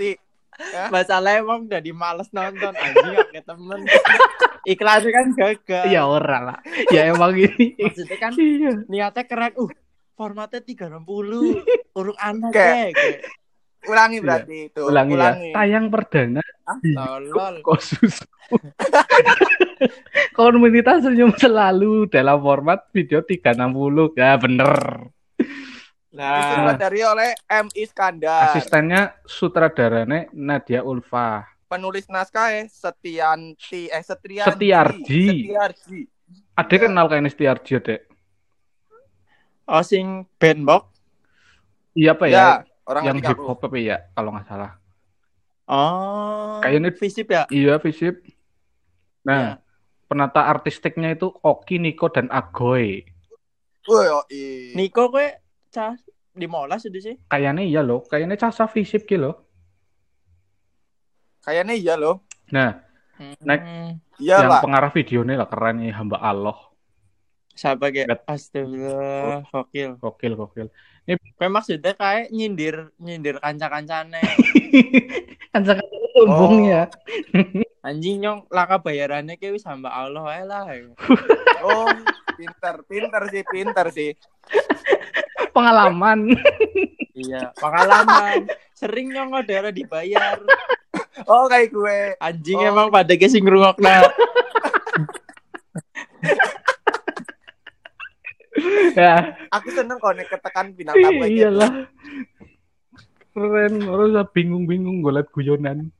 Ti. 0.58 0.90
Masalah 0.90 1.38
emang 1.38 1.70
udah 1.70 1.80
males 1.94 2.28
nonton 2.34 2.74
anjing 2.74 3.14
oke 3.14 3.38
temen. 3.40 3.80
Iklannya 4.66 5.10
kan 5.14 5.26
gagal. 5.32 5.84
Ya 5.86 6.02
ora 6.04 6.38
lah. 6.42 6.58
Ya 6.90 7.08
emang 7.08 7.32
ini. 7.38 7.78
Maksudnya 7.78 8.16
kan 8.18 8.32
Iya. 8.34 8.70
niatnya 8.90 9.22
keren. 9.24 9.54
Uh, 9.54 9.70
formatnya 10.18 10.58
360. 10.60 11.62
Urung 11.94 12.18
aneh 12.18 12.50
Kayak- 12.50 12.92
kayak. 12.98 13.18
Ulangi 13.86 14.18
Iya. 14.18 14.24
berarti 14.26 14.56
itu. 14.66 14.80
Ulangi 14.82 15.14
ya. 15.14 15.30
Tayang 15.54 15.86
perdana 15.88 16.42
di 16.82 16.92
Tolol. 16.92 17.54
Kosusu. 17.62 18.26
Komunitas 20.36 21.06
senyum 21.06 21.32
selalu 21.38 22.10
dalam 22.10 22.42
format 22.42 22.90
video 22.90 23.22
360. 23.22 24.18
Ya 24.18 24.34
bener. 24.34 24.74
Nah, 26.08 26.40
Disutradari 26.40 27.00
oleh 27.04 27.30
M 27.44 27.68
Iskandar. 27.76 28.48
Asistennya 28.48 29.12
sutradaranya 29.28 30.24
Nadia 30.32 30.80
Ulfa. 30.80 31.44
Penulis 31.68 32.08
naskah 32.08 32.56
eh 32.56 32.64
Setianti 32.64 33.92
eh 33.92 34.00
Setrianti. 34.00 34.48
Setiarji. 34.56 35.24
Setiarji. 35.44 35.98
Ada 36.56 36.74
kenal 36.80 37.06
kayaknya 37.12 37.28
Setiarji, 37.28 37.72
Dek. 37.80 38.00
oh 39.68 39.84
sing 39.84 40.24
band 40.40 40.64
box. 40.64 40.88
Iya 41.92 42.16
apa 42.16 42.24
ya? 42.24 42.32
Ya, 42.32 42.48
orang 42.88 43.02
Yang 43.04 43.16
hip 43.28 43.40
hop 43.44 43.60
apa 43.60 43.76
ya 43.76 43.96
kalau 44.16 44.32
nggak 44.32 44.48
salah. 44.48 44.72
Oh. 45.68 46.56
Kayaknya 46.64 46.90
visip 46.96 47.28
ya. 47.28 47.44
Iya, 47.52 47.76
Visip. 47.76 48.24
Nah, 49.28 49.60
Iya. 49.60 49.60
penata 50.08 50.48
artistiknya 50.48 51.12
itu 51.12 51.28
Oki, 51.44 51.76
Niko, 51.76 52.08
dan 52.08 52.32
Agoy. 52.32 53.04
Wah, 53.84 54.02
yo, 54.08 54.20
i. 54.32 54.72
Niko 54.72 55.12
kowe 55.12 55.28
cah 55.68 55.94
15 56.38 56.88
itu 56.92 56.98
sih. 57.02 57.14
Kayaknya 57.28 57.62
iya 57.66 57.80
loh, 57.82 58.04
kayaknya 58.06 58.36
casa 58.38 58.64
Visip 58.70 59.04
gitu 59.04 59.18
loh. 59.18 59.34
Kayaknya 61.42 61.74
iya 61.74 61.94
loh. 61.96 62.22
Nah, 62.52 62.88
Next. 63.18 63.66
Hmm. 63.66 63.90
Iya 64.18 64.36
yang 64.46 64.50
lah. 64.50 64.62
pengarah 64.62 64.90
videonya 64.94 65.34
lah 65.42 65.48
keren 65.50 65.82
nih 65.82 65.90
hamba 65.94 66.18
Allah. 66.22 66.58
Siapa 67.58 67.90
kayak. 67.90 68.22
Astagfirullah, 68.30 69.42
gokil. 69.50 69.98
Gokil, 69.98 70.32
gokil. 70.38 70.68
Kowe 71.34 71.48
maksudnya 71.50 71.98
kayak 71.98 72.30
nyindir 72.30 72.94
nyindir 73.02 73.42
kanca-kancane. 73.42 74.22
kan 75.50 75.62
sangat 75.66 75.86
sombong 76.14 76.62
Oh. 76.62 76.70
ya. 76.70 76.84
Anjing 77.86 78.22
nyong 78.22 78.46
laka 78.52 78.78
bayarannya 78.78 79.34
kayak 79.38 79.58
wis 79.58 79.66
hamba 79.66 79.90
Allah 79.90 80.24
ae 80.30 80.42
lah. 80.46 80.62
Oh, 81.58 81.90
pinter, 82.38 82.86
pinter 82.86 83.22
sih, 83.34 83.42
pinter 83.50 83.86
sih. 83.90 84.10
Pengalaman. 85.50 86.18
Iya, 87.14 87.50
pengalaman. 87.58 88.46
Sering 88.72 89.10
nyong 89.10 89.42
daerah 89.42 89.74
dibayar. 89.74 90.38
Oh, 91.26 91.50
kayak 91.50 91.74
gue. 91.74 91.98
Anjing 92.22 92.62
Oh. 92.62 92.70
emang 92.70 92.88
pada 92.88 93.10
ge 93.10 93.26
sing 93.26 93.42
ngrungokna. 93.42 94.06
ya, 98.94 99.34
Aku 99.50 99.68
seneng 99.70 99.98
kok 99.98 100.14
nek 100.14 100.26
ketekan 100.28 100.74
bintang 100.74 100.96
tamu 100.98 101.18
kayak 101.18 101.30
gitu. 101.30 101.38
iyalah. 101.42 101.72
Keren, 103.34 103.74
harus 103.86 104.10
bingung-bingung 104.34 104.98
gue 104.98 105.12
liat 105.14 105.28
guyonan. 105.30 105.94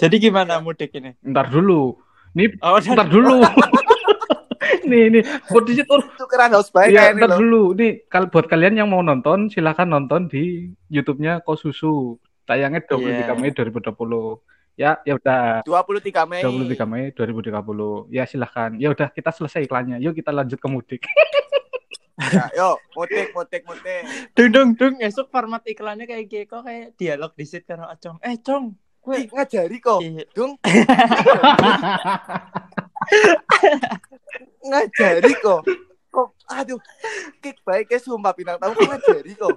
Jadi 0.00 0.16
gimana 0.16 0.56
mudik 0.60 0.96
ini? 0.96 1.12
Ntar 1.20 1.52
dulu. 1.52 2.00
Nih, 2.32 2.56
Oh, 2.60 2.80
ntar 2.80 3.08
dulu. 3.08 3.44
Nih, 4.86 5.04
nih, 5.12 5.22
buat 5.50 5.64
di 5.68 5.74
situ. 5.76 5.92
Itu 5.92 6.24
keren 6.28 6.52
house 6.56 6.70
baik 6.70 6.92
ini 6.92 7.20
ntar 7.20 7.36
dulu. 7.36 7.76
Nih, 7.76 8.06
kalau 8.08 8.26
buat 8.28 8.46
kalian 8.48 8.80
yang 8.80 8.88
mau 8.88 9.00
nonton, 9.00 9.50
silakan 9.50 9.92
nonton 9.92 10.28
di 10.30 10.72
YouTube-nya 10.88 11.44
Kosusu. 11.44 12.16
Tayangnya 12.48 12.82
23 12.82 13.30
Iya. 13.30 13.34
Mei 13.38 13.54
2020. 13.54 14.42
Ya, 14.74 14.98
ya 15.04 15.14
udah. 15.20 15.62
23 15.62 16.24
Mei. 16.24 16.42
23 16.42 16.88
Mei 16.88 17.04
2030. 17.12 18.08
Ya 18.10 18.24
silahkan. 18.24 18.72
Ya 18.80 18.88
udah 18.90 19.12
kita 19.12 19.30
selesai 19.30 19.68
iklannya. 19.68 20.00
Yuk 20.00 20.16
kita 20.16 20.32
lanjut 20.32 20.58
ke 20.58 20.68
mudik. 20.70 21.02
Ya, 22.20 22.52
yo, 22.52 22.76
mutik, 22.92 23.32
mutik, 23.32 23.64
mutik. 23.64 24.04
dung 24.36 24.52
dung 24.52 24.68
dung 24.76 24.94
esok 25.00 25.32
format 25.32 25.64
iklannya 25.64 26.04
kayak 26.04 26.28
gitu 26.28 26.52
kok 26.52 26.68
kayak 26.68 26.92
dialog 27.00 27.32
di 27.32 27.48
sit 27.48 27.64
karo 27.64 27.88
Acong. 27.88 28.20
Eh, 28.20 28.36
Cong. 28.44 28.76
Wih, 29.08 29.24
ngajari 29.32 29.80
kok. 29.80 30.04
Iya. 30.04 30.28
Dung. 30.36 30.60
ngajari 34.62 35.32
kok. 35.36 35.62
Kok, 36.10 36.28
aduh, 36.44 36.80
kick 37.38 37.62
baik 37.62 37.86
ya 37.86 37.98
sumpah 37.98 38.34
bintang 38.34 38.58
tamu 38.58 38.74
kok 38.74 38.90
ngajari 38.90 39.32
kok. 39.32 39.56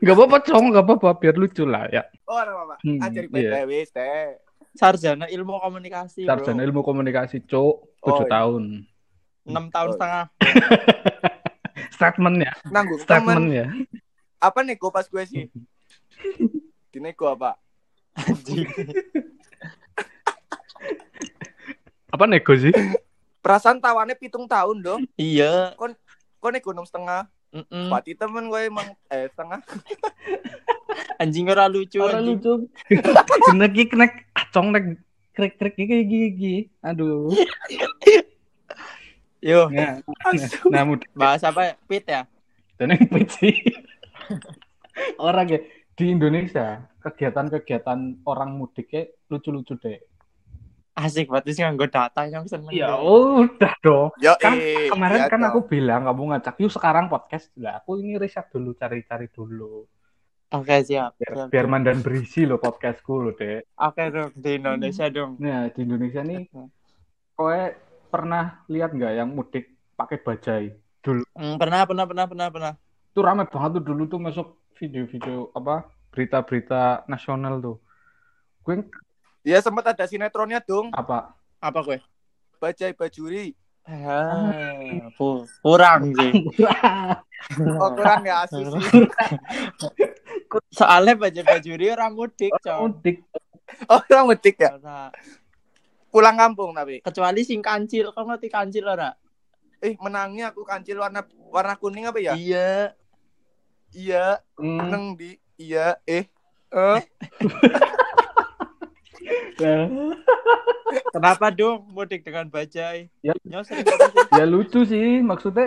Gak 0.00 0.10
apa-apa, 0.12 0.36
Cong. 0.42 0.64
Gak 0.70 0.84
apa-apa. 0.84 1.08
Biar 1.16 1.34
lucu 1.34 1.62
lah 1.62 1.86
ya. 1.86 2.02
Oh, 2.24 2.34
ada 2.34 2.50
apa, 2.52 2.74
Hmm, 2.82 2.98
iya. 3.30 3.50
baik 3.54 3.66
wis 3.68 3.90
teh. 3.90 4.34
Sarjana 4.74 5.26
ilmu 5.26 5.54
komunikasi. 5.56 6.26
bro. 6.26 6.34
Sarjana 6.34 6.62
ilmu 6.62 6.82
komunikasi, 6.82 7.42
Cok. 7.42 7.74
7 7.96 8.04
Oh, 8.04 8.18
iya. 8.18 8.26
tahun. 8.28 8.64
enam 9.44 9.68
tahun 9.68 9.88
Oh. 9.88 9.94
setengah 9.94 10.24
Statement 11.90 12.36
ya, 12.38 12.52
Nanggung 12.66 12.96
statement 12.98 13.38
temen. 13.44 13.54
ya. 13.54 13.66
Apa 14.40 14.60
nego 14.60 14.88
pas 14.88 15.04
gue 15.04 15.20
sih? 15.22 15.46
Dinego 16.90 17.28
apa? 17.28 17.54
anjing 18.16 18.62
Apa 22.24 22.32
nego 22.32 22.56
sih? 22.56 22.72
Perasaan 23.44 23.84
tawannya 23.84 24.16
pitung 24.16 24.48
tahun 24.48 24.80
dong. 24.80 25.04
iya 25.20 25.76
Kok 25.76 26.48
nego 26.48 26.72
enam 26.72 26.88
setengah? 26.88 27.28
Mm-mm. 27.52 27.92
Pati 27.92 28.16
temen 28.16 28.48
gue 28.48 28.64
emang 28.64 28.96
eh 29.12 29.28
setengah. 29.28 29.60
anjing 31.20 31.44
ora 31.52 31.68
lucu 31.68 32.00
Ora 32.00 32.24
anjing 32.24 32.40
lucu. 32.40 32.52
Kena 33.52 33.68
ki 33.68 33.92
kena 33.92 34.08
acong 34.32 34.72
nek 34.72 34.96
krek 35.36 35.60
krek 35.60 35.76
gigi 35.76 36.00
gigi. 36.08 36.56
Aduh. 36.80 37.28
yo 39.44 39.68
Nah, 39.68 40.00
nah 40.72 40.82
mudah 40.88 41.04
bahas 41.12 41.44
apa 41.44 41.76
pit 41.84 42.08
ya 42.08 42.24
dan 42.80 42.96
yang 42.96 43.28
sih. 43.28 43.52
Orang 45.20 45.52
ya 45.52 45.60
di 45.92 46.08
Indonesia 46.08 46.88
kegiatan-kegiatan 47.04 48.24
orang 48.24 48.56
mudik 48.56 48.88
lucu-lucu 49.28 49.76
deh. 49.76 50.00
Asik 50.94 51.26
banget 51.26 51.44
sih 51.50 51.62
nganggo 51.62 51.86
data 51.90 52.22
yang 52.26 52.46
seneng 52.46 52.70
Ya 52.70 52.86
dong. 52.88 53.02
udah 53.44 53.74
dong. 53.82 54.08
Yo, 54.16 54.32
Kan 54.38 54.54
eh, 54.54 54.86
kemarin 54.86 55.18
iya 55.18 55.26
kan 55.26 55.40
dong. 55.40 55.50
aku 55.50 55.60
bilang 55.66 56.06
kamu 56.06 56.22
ngajak 56.30 56.54
yuk 56.58 56.70
sekarang 56.70 57.10
podcast 57.10 57.50
lah. 57.58 57.82
Aku 57.82 57.98
ini 57.98 58.14
riset 58.16 58.46
dulu 58.48 58.74
cari-cari 58.74 59.26
dulu. 59.28 59.86
oke 60.50 60.76
siap 60.80 61.18
Biar, 61.18 61.32
Siap, 61.34 61.48
biar 61.50 61.66
siap. 61.66 61.72
mandan 61.72 61.98
berisi 61.98 62.46
loh 62.46 62.62
podcastku 62.62 63.14
loh 63.18 63.34
deh. 63.34 63.58
oke 63.76 64.02
dong 64.08 64.30
di 64.34 64.50
Indonesia 64.54 65.06
dong 65.10 65.34
Nah 65.36 65.66
di 65.66 65.80
Indonesia 65.82 66.22
nih, 66.22 66.46
kowe 67.34 67.60
pernah 68.06 68.62
lihat 68.66 68.94
nggak 68.94 69.12
yang 69.14 69.30
mudik 69.30 69.64
pakai 69.94 70.18
bajai? 70.22 70.64
Hmm, 71.34 71.58
pernah 71.58 71.82
pernah 71.84 72.04
pernah 72.06 72.24
pernah 72.24 72.48
pernah 72.48 72.72
Itu 73.10 73.20
rame 73.20 73.44
banget 73.44 73.70
tuh 73.76 73.84
dulu 73.84 74.02
tuh 74.06 74.18
masuk 74.18 74.46
video-video 74.74 75.50
apa 75.52 75.86
berita-berita 76.10 77.04
nasional 77.06 77.58
tuh. 77.58 77.76
Gue 78.62 78.80
Iya 79.44 79.60
sempat 79.60 79.92
ada 79.92 80.04
sinetronnya 80.08 80.64
dong. 80.64 80.88
apa? 80.90 81.36
apa 81.60 81.78
gue 81.84 81.98
Bajai 82.60 82.96
Bajuri. 82.96 83.52
Ah, 83.84 85.12
kurang 85.60 86.16
sih 86.16 86.32
Oh 87.84 87.92
kurang 87.92 88.24
ya 88.24 88.48
asus 88.48 88.64
sih. 88.72 89.04
soalnya 90.72 91.12
baju 91.12 91.40
bajuri 91.44 91.92
orang 91.92 92.16
mudik 92.16 92.48
cowok 92.64 92.80
mudik. 92.80 93.20
Oh 93.84 94.00
orang 94.00 94.32
metik 94.32 94.56
ya. 94.56 94.80
Pulang 96.08 96.40
kampung 96.40 96.72
tapi. 96.72 97.04
kecuali 97.04 97.44
sing 97.44 97.60
kancil 97.60 98.16
kau 98.16 98.24
ngerti 98.24 98.48
kancil 98.48 98.88
ora 98.88 99.12
Eh 99.84 99.92
menangnya 100.00 100.56
aku 100.56 100.64
kancil 100.64 101.04
warna 101.04 101.20
warna 101.52 101.76
kuning 101.76 102.08
apa 102.08 102.16
ya? 102.16 102.32
iya 102.32 102.96
Iya. 103.94 104.42
Neng 104.58 105.14
di. 105.14 105.38
Iya. 105.54 106.02
Eh. 106.04 106.26
Eh. 106.74 107.02
Kenapa 111.10 111.50
dong 111.50 111.86
mudik 111.90 112.22
dengan 112.22 112.46
bajai 112.46 113.08
Ya. 113.22 113.34
Ya 114.34 114.44
lucu 114.44 114.84
sih 114.84 115.20
maksudnya 115.20 115.66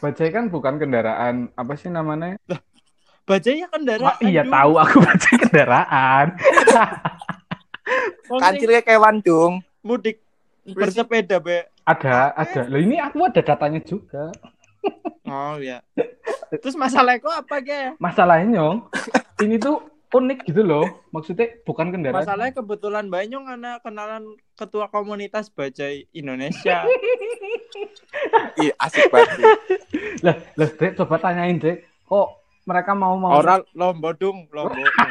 bajai 0.00 0.30
kan 0.30 0.48
bukan 0.48 0.80
kendaraan 0.80 1.52
apa 1.52 1.72
sih 1.74 1.88
namanya? 1.88 2.40
bajai 3.24 3.64
ya 3.64 3.68
kendaraan 3.68 4.04
Wah, 4.04 4.18
iya 4.20 4.42
tahu 4.44 4.72
aku 4.76 4.96
bajai 5.00 5.34
kendaraan. 5.48 6.26
Wong 8.28 8.40
sing 8.40 8.60
Kancil 8.60 8.68
kayak 8.70 8.86
kewan 8.86 9.16
dong. 9.20 9.52
mudik 9.80 10.24
bersepeda 10.64 11.36
be 11.36 11.68
Ada, 11.84 12.32
ada. 12.32 12.60
Loh 12.72 12.80
ini 12.80 12.96
aku 12.96 13.28
ada 13.28 13.44
datanya 13.44 13.80
juga. 13.80 14.32
oh 15.24 15.56
ya 15.56 15.80
terus 16.60 16.76
masalahnya 16.76 17.20
kok 17.20 17.36
apa 17.44 17.56
ke 17.60 17.80
Masalahnya 17.96 18.46
Nyong, 18.56 18.78
ini 19.40 19.56
tuh 19.56 19.80
unik 20.14 20.46
gitu 20.46 20.62
loh. 20.62 20.86
Maksudnya 21.10 21.58
bukan 21.66 21.90
kendaraan. 21.90 22.22
masalahnya 22.22 22.54
kebetulan 22.54 23.10
Banyong 23.10 23.50
anak 23.50 23.82
kenalan 23.82 24.22
ketua 24.54 24.86
komunitas 24.88 25.50
bajai 25.50 26.06
Indonesia 26.14 26.86
Iya 28.62 28.70
asik 28.78 29.10
banget. 29.10 29.42
Lah, 30.22 30.38
lah 30.54 30.70
Dek, 30.70 30.94
coba 30.94 31.18
tanyain 31.18 31.58
Dek, 31.58 31.82
kok 32.06 32.28
mereka 32.64 32.94
mau 32.94 33.18
mau 33.18 33.42
orang 33.42 33.66
lombo 33.74 34.14
dong 34.14 34.46
lombo, 34.54 34.78
lombo. 34.78 34.94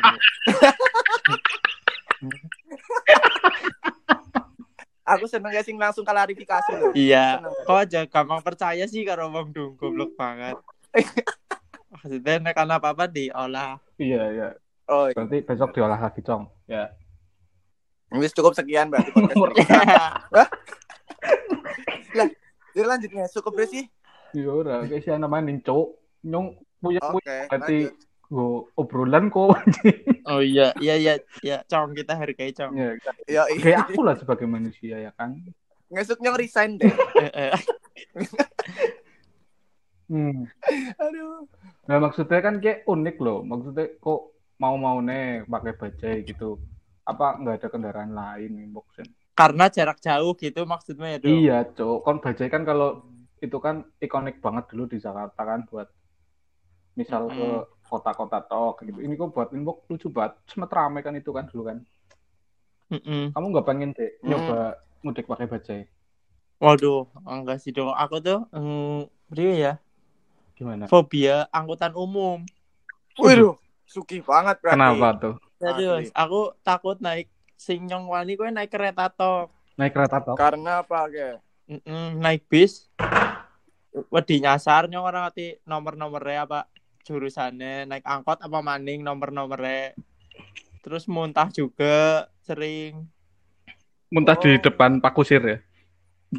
Aku 5.03 5.27
seneng 5.27 5.51
ya 5.51 5.59
sing 5.59 5.75
langsung 5.75 6.07
klarifikasi 6.07 6.71
loh. 6.79 6.95
iya 6.95 7.43
kok 7.67 7.75
aja 7.75 8.07
gampang 8.07 8.39
percaya 8.39 8.87
sih 8.87 9.03
karo 9.03 9.27
wong 9.27 9.51
dong 9.51 9.75
goblok 9.75 10.15
banget 10.15 10.55
maksudnya 11.91 12.39
nek 12.39 12.55
ana 12.55 12.79
apa-apa 12.79 13.11
diolah 13.11 13.83
Iya, 13.99 14.23
iya. 14.31 14.47
Oh, 14.91 15.07
iya. 15.07 15.15
Berarti 15.15 15.37
besok 15.47 15.71
diolah 15.71 15.99
lagi, 15.99 16.19
Cong. 16.23 16.51
Ya. 16.67 16.91
Wis 18.13 18.35
cukup 18.35 18.53
sekian 18.53 18.93
berarti 18.93 19.09
podcast. 19.15 19.69
ini. 22.13 22.25
Jadi 22.73 22.85
lanjutnya 22.85 23.25
cukup 23.29 23.51
berarti 23.57 23.73
sih. 23.81 23.85
Iya, 24.33 24.49
ora 24.49 24.75
kayak 24.85 25.01
si 25.01 25.09
anak 25.09 25.29
maning, 25.29 25.61
Cok. 25.65 25.87
Nyong 26.25 26.47
punya 26.83 27.01
punya 27.09 27.47
berarti 27.47 27.77
go 28.33 28.67
obrolan 28.75 29.29
kok. 29.29 29.55
oh 30.31 30.41
iya 30.41 30.73
iya 30.81 30.95
iya 30.97 31.13
iya 31.45 31.57
cong 31.69 31.93
kita 31.93 32.17
hargai 32.17 32.49
cong 32.49 32.73
ya, 32.73 32.97
Ya, 33.29 33.43
iya. 33.45 33.61
kayak 33.61 33.79
aku 33.93 34.01
lah 34.01 34.17
sebagai 34.17 34.49
manusia 34.49 34.97
ya 34.99 35.11
kan. 35.13 35.37
Ngesuk 35.93 36.19
nyong 36.19 36.37
resign 36.37 36.81
deh. 36.81 36.89
Eh, 37.23 37.29
eh. 37.29 37.53
Hmm. 40.09 40.45
Aduh. 40.99 41.47
Nah, 41.87 41.97
maksudnya 42.01 42.41
kan 42.43 42.59
kayak 42.59 42.83
unik 42.85 43.17
loh. 43.21 43.41
Maksudnya 43.45 43.97
kok 43.97 44.32
mau-mau 44.61 44.97
nih 45.01 45.43
pakai 45.45 45.73
bajai 45.75 46.15
gitu. 46.25 46.59
Apa 47.03 47.35
nggak 47.39 47.55
ada 47.59 47.67
kendaraan 47.67 48.11
lain 48.15 48.51
nih, 48.55 48.67
Boksen? 48.71 49.07
karena 49.33 49.65
jarak 49.65 49.97
jauh 49.97 50.37
gitu 50.37 50.61
maksudnya 50.69 51.17
ya 51.17 51.17
dong 51.17 51.33
Iya, 51.41 51.57
Cok. 51.73 51.97
Kon 52.05 52.17
bajai 52.21 52.53
kan 52.53 52.61
kalau 52.69 53.01
itu 53.41 53.57
kan 53.57 53.81
ikonik 53.97 54.37
banget 54.45 54.69
dulu 54.69 54.85
di 54.93 55.01
Jakarta 55.01 55.41
kan 55.41 55.65
buat 55.65 55.89
misal 56.93 57.33
ke 57.33 57.33
Mm. 57.33 57.65
kota-kota 57.89 58.39
tok 58.45 58.85
gitu. 58.85 59.01
Ini 59.01 59.13
kok 59.17 59.33
buat 59.33 59.49
inbox 59.57 59.89
lucu 59.89 60.13
banget. 60.13 60.37
Sempat 60.45 60.69
rame 60.69 61.01
kan 61.01 61.17
itu 61.17 61.33
kan 61.33 61.49
dulu 61.49 61.65
kan. 61.65 61.77
Mm-mm. 62.93 63.33
Kamu 63.33 63.45
nggak 63.49 63.65
pengen 63.65 63.89
deh 63.97 64.21
Mm. 64.21 64.29
nyoba 64.29 64.77
mudik 65.01 65.25
pakai 65.25 65.49
bajai? 65.49 65.81
waduh 66.63 67.11
enggak 67.27 67.59
sih 67.59 67.75
dong 67.75 67.91
aku 67.91 68.23
tuh 68.23 68.39
mm, 68.55 69.35
ya 69.35 69.83
Gimana? 70.55 70.87
fobia 70.87 71.43
angkutan 71.51 71.91
umum 71.91 72.47
Waduh, 73.19 73.59
suki 73.93 74.17
banget 74.19 74.57
berarti. 74.57 74.73
Kenapa 74.75 75.09
tuh? 75.15 75.35
serius 75.55 76.09
aku 76.11 76.51
takut 76.59 76.97
naik 76.97 77.29
sing 77.55 77.85
nyong 77.85 78.09
wani 78.09 78.33
kowe 78.33 78.49
naik 78.49 78.67
kereta 78.67 79.07
tok 79.07 79.53
Naik 79.73 79.93
kereta 79.93 80.17
tok? 80.19 80.35
Karena 80.35 80.81
apa, 80.81 81.07
Ge? 81.07 81.37
Mm-mm, 81.69 82.17
naik 82.17 82.43
bis 82.45 82.89
wedi 84.09 84.41
nyasar 84.41 84.89
nyong 84.89 85.05
orang 85.05 85.23
ngerti 85.23 85.61
nomor-nomornya 85.63 86.43
apa 86.43 86.59
jurusannya 87.03 87.85
naik 87.85 88.03
angkot 88.03 88.41
apa 88.41 88.59
maning 88.59 88.99
nomor-nomornya 88.99 89.93
terus 90.81 91.05
muntah 91.05 91.47
juga 91.47 92.25
sering 92.41 93.05
Muntah 94.09 94.35
di 94.35 94.51
Oh. 94.51 94.61
depan 94.61 94.99
Pak 94.99 95.13
Kusir 95.13 95.41
ya? 95.41 95.57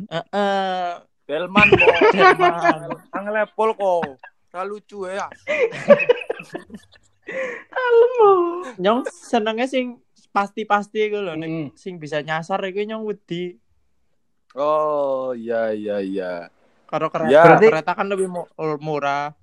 eh 0.09 0.25
eh, 0.31 0.91
Delman 1.25 1.67
kok. 1.67 1.91
Delman. 2.15 2.79
Anglepol 3.11 3.75
kok. 3.75 4.23
Terlalu 4.47 4.79
lucu 4.79 4.99
ya. 5.09 5.27
nyong 8.77 9.01
senengnya 9.07 9.65
sing 9.65 9.99
pasti-pasti 10.31 11.09
gitu 11.09 11.21
loh 11.21 11.35
nek 11.35 11.47
Mm. 11.47 11.69
sing 11.75 11.95
bisa 11.97 12.19
nyasar 12.21 12.59
iku 12.65 12.83
nyong 12.83 13.05
wedi 13.05 13.59
Oh, 14.55 15.35
iya 15.35 15.71
iya 15.71 15.99
iya. 15.99 16.33
karo 16.87 17.11
kereta 17.11 17.27
Ya. 17.29 17.43
Berarti- 17.45 17.71
kereta 17.71 17.93
kan 17.93 18.07
lebih 18.07 18.29
mu- 18.29 18.51
murah 18.79 19.35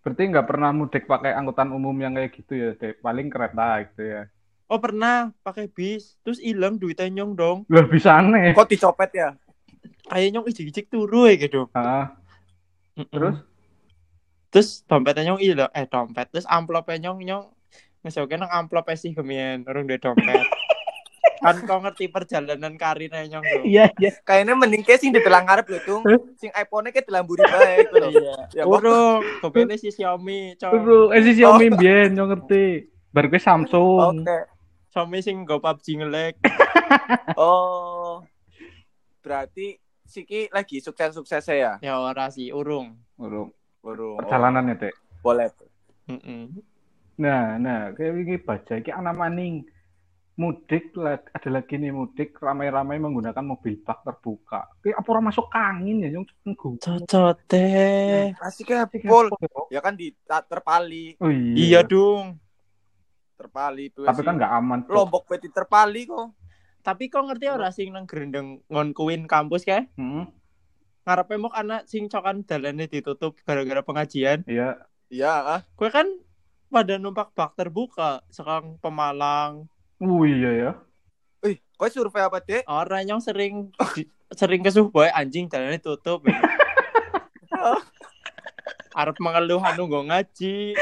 Berarti 0.00 0.22
nggak 0.26 0.46
pernah 0.46 0.68
mudik 0.68 1.04
pakai 1.04 1.32
angkutan 1.32 1.68
umum 1.70 1.96
yang 1.96 2.12
kayak 2.12 2.32
gitu 2.34 2.52
ya, 2.54 2.70
Dek? 2.72 3.00
Paling 3.00 3.28
kereta 3.28 3.84
gitu 3.84 4.02
ya. 4.04 4.22
oh 4.64 4.76
pernah 4.76 5.32
pakai 5.40 5.64
bis 5.66 6.16
terus 6.20 6.40
hilang 6.40 6.76
duitnya 6.76 7.08
nyong 7.10 7.32
dong 7.34 7.58
Lah 7.68 7.84
bisa 7.84 8.12
aneh. 8.14 8.52
Kok 8.52 8.64
dicopet 8.66 9.10
ya? 9.12 9.28
kayak 10.06 10.28
nyong 10.30 10.46
ijik-ijik 10.46 10.88
turu 10.88 11.24
ya 11.24 11.36
gitu 11.38 11.68
Ah, 11.70 12.16
Mm-mm. 12.94 13.08
terus? 13.10 13.36
Terus 14.54 14.86
dompetnya 14.86 15.34
nyong 15.34 15.40
hilang 15.42 15.70
eh 15.74 15.84
dompet 15.84 16.30
terus 16.30 16.46
amplopnya 16.46 17.10
nyong 17.10 17.18
nyong 17.26 17.44
ngesokin 18.06 18.38
nang 18.38 18.52
amplop 18.54 18.86
sih 18.94 19.10
kemien 19.10 19.66
orang 19.66 19.82
duit 19.84 19.98
dompet 19.98 20.46
kan 21.44 21.60
kau 21.66 21.76
ngerti 21.76 22.08
perjalanan 22.08 22.78
karirnya 22.78 23.26
nyong 23.28 23.44
tuh 23.44 23.62
Iya, 23.66 23.92
iya. 23.98 24.16
Kayaknya 24.24 24.54
mending 24.56 24.80
kayak 24.80 24.96
sing 24.96 25.12
di 25.12 25.20
telang 25.20 25.44
ngarep 25.44 25.66
lho, 25.68 25.78
Tung. 25.84 26.00
Sing 26.40 26.48
iPhone-nya 26.54 26.88
kayak 26.88 27.04
dilamburi 27.04 27.44
bae 27.44 27.84
itu 27.84 27.94
lho. 28.00 28.08
iya 28.08 28.36
Ya, 28.54 28.62
Bang. 28.64 28.80
urung 28.80 29.20
dompetnya 29.42 29.76
si 29.76 29.92
Xiaomi 29.92 30.56
cong 30.56 30.72
Terus, 30.72 31.08
eh 31.12 31.20
si 31.20 31.32
Xiaomi 31.36 31.66
biyen 31.76 32.16
yo 32.16 32.24
ngerti. 32.24 32.88
Baru 33.12 33.28
gue 33.28 33.36
Samsung. 33.36 34.24
Oke. 34.24 34.38
Xiaomi 34.88 35.18
sing 35.20 35.36
go 35.44 35.60
PUBG 35.60 35.86
ngelek 36.00 36.34
Oh. 37.36 38.24
Berarti 39.20 39.76
siki 40.02 40.48
lagi 40.48 40.80
sukses-suksesnya 40.80 41.56
ya. 41.56 41.72
Ya 41.82 41.94
ora 42.00 42.32
sih, 42.32 42.56
urung. 42.56 42.96
Urung. 43.20 43.52
Burung. 43.84 44.16
Perjalanan 44.16 44.72
ya, 44.72 44.88
Dek. 44.88 44.94
boleh. 45.20 45.52
Heeh. 46.08 46.48
Nah, 47.20 47.60
nah, 47.60 47.92
kayak 47.92 48.12
ini 48.16 48.36
baca 48.40 48.72
iki 48.80 48.88
ana 48.88 49.12
maning 49.12 49.64
mudik 50.34 50.90
lah, 50.98 51.22
ada 51.30 51.48
lagi 51.48 51.78
nih 51.78 51.94
mudik 51.94 52.34
ramai-ramai 52.42 52.98
menggunakan 52.98 53.44
mobil 53.44 53.78
bak 53.86 54.02
terbuka. 54.02 54.66
Kayak 54.82 54.98
apa 54.98 55.08
orang 55.14 55.26
masuk 55.30 55.46
angin 55.54 56.02
ya, 56.02 56.10
yang 56.10 56.24
tunggu. 56.42 56.80
Cocote. 56.82 57.68
Asik 58.42 58.72
ya, 58.72 58.88
Pol. 59.06 59.30
Ya 59.70 59.78
kan 59.78 59.94
di 59.94 60.10
terpali, 60.26 61.14
Oh 61.22 61.30
Iya 61.30 61.44
iya. 61.54 61.80
dong. 61.84 62.40
terpali 63.34 63.90
tuh. 63.90 64.06
Tapi 64.06 64.20
kan 64.22 64.34
nggak 64.38 64.52
aman. 64.58 64.78
Lombok 64.88 65.26
peti 65.26 65.50
terpali 65.50 66.06
kok. 66.06 66.32
Tapi 66.84 67.10
kok 67.10 67.24
ngerti 67.26 67.46
ora 67.50 67.68
sing 67.74 67.90
nang 67.90 68.06
grendeng 68.06 68.62
ngon 68.70 68.94
kuin 68.94 69.26
kampus 69.26 69.66
kae? 69.66 69.90
Hmm, 69.98 70.28
Ngarepe 71.04 71.36
mok 71.36 71.52
anak 71.52 71.84
sing 71.84 72.08
cokan 72.08 72.42
dalane 72.42 72.88
ditutup 72.88 73.36
gara-gara 73.44 73.84
pengajian. 73.84 74.40
iya. 74.48 74.80
Iya, 75.12 75.30
ah. 75.30 75.60
Kue 75.76 75.92
kan 75.92 76.08
pada 76.66 76.96
numpak 76.96 77.30
bak 77.36 77.54
terbuka 77.54 78.24
sekarang 78.32 78.80
Pemalang. 78.80 79.68
Oh 80.00 80.24
iya 80.24 80.50
ya. 80.50 80.70
Wih, 81.38 81.60
kau 81.76 81.86
survei 81.86 82.24
apa, 82.24 82.40
Dek? 82.40 82.64
Orang 82.64 83.04
yang 83.04 83.20
sering 83.20 83.68
di- 83.94 84.08
sering 84.32 84.64
kesuh 84.64 84.88
boy 84.88 85.06
anjing 85.06 85.46
dalane 85.46 85.76
tutup. 85.78 86.24
Arep 88.98 89.16
mengeluh 89.20 89.60
anu 89.60 89.86
nggo 89.86 90.08
ngaji. 90.08 90.72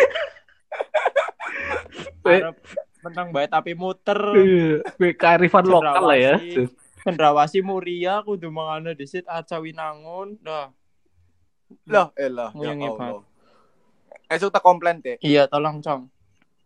Arep 2.22 2.56
menang 3.02 3.34
bae 3.34 3.50
tapi 3.50 3.74
muter. 3.74 4.16
Iya, 4.38 4.86
kayak 4.96 5.16
kearifan 5.18 5.66
lokal 5.66 6.04
lah 6.06 6.16
ya. 6.16 6.34
Cendrawasi 7.02 7.60
Muria 7.66 8.22
kudu 8.22 8.48
mangane 8.48 8.94
disit 8.94 9.26
aca 9.26 9.58
winangun. 9.58 10.38
Dah. 10.38 10.70
Loh, 11.88 12.08
eh 12.14 12.30
lah. 12.30 12.54
Ya. 12.54 12.72
Allah. 12.74 13.26
Esok 14.30 14.54
tak 14.54 14.64
komplain, 14.64 15.02
Dek. 15.02 15.20
Iya, 15.20 15.44
tolong 15.50 15.84
cong 15.84 16.08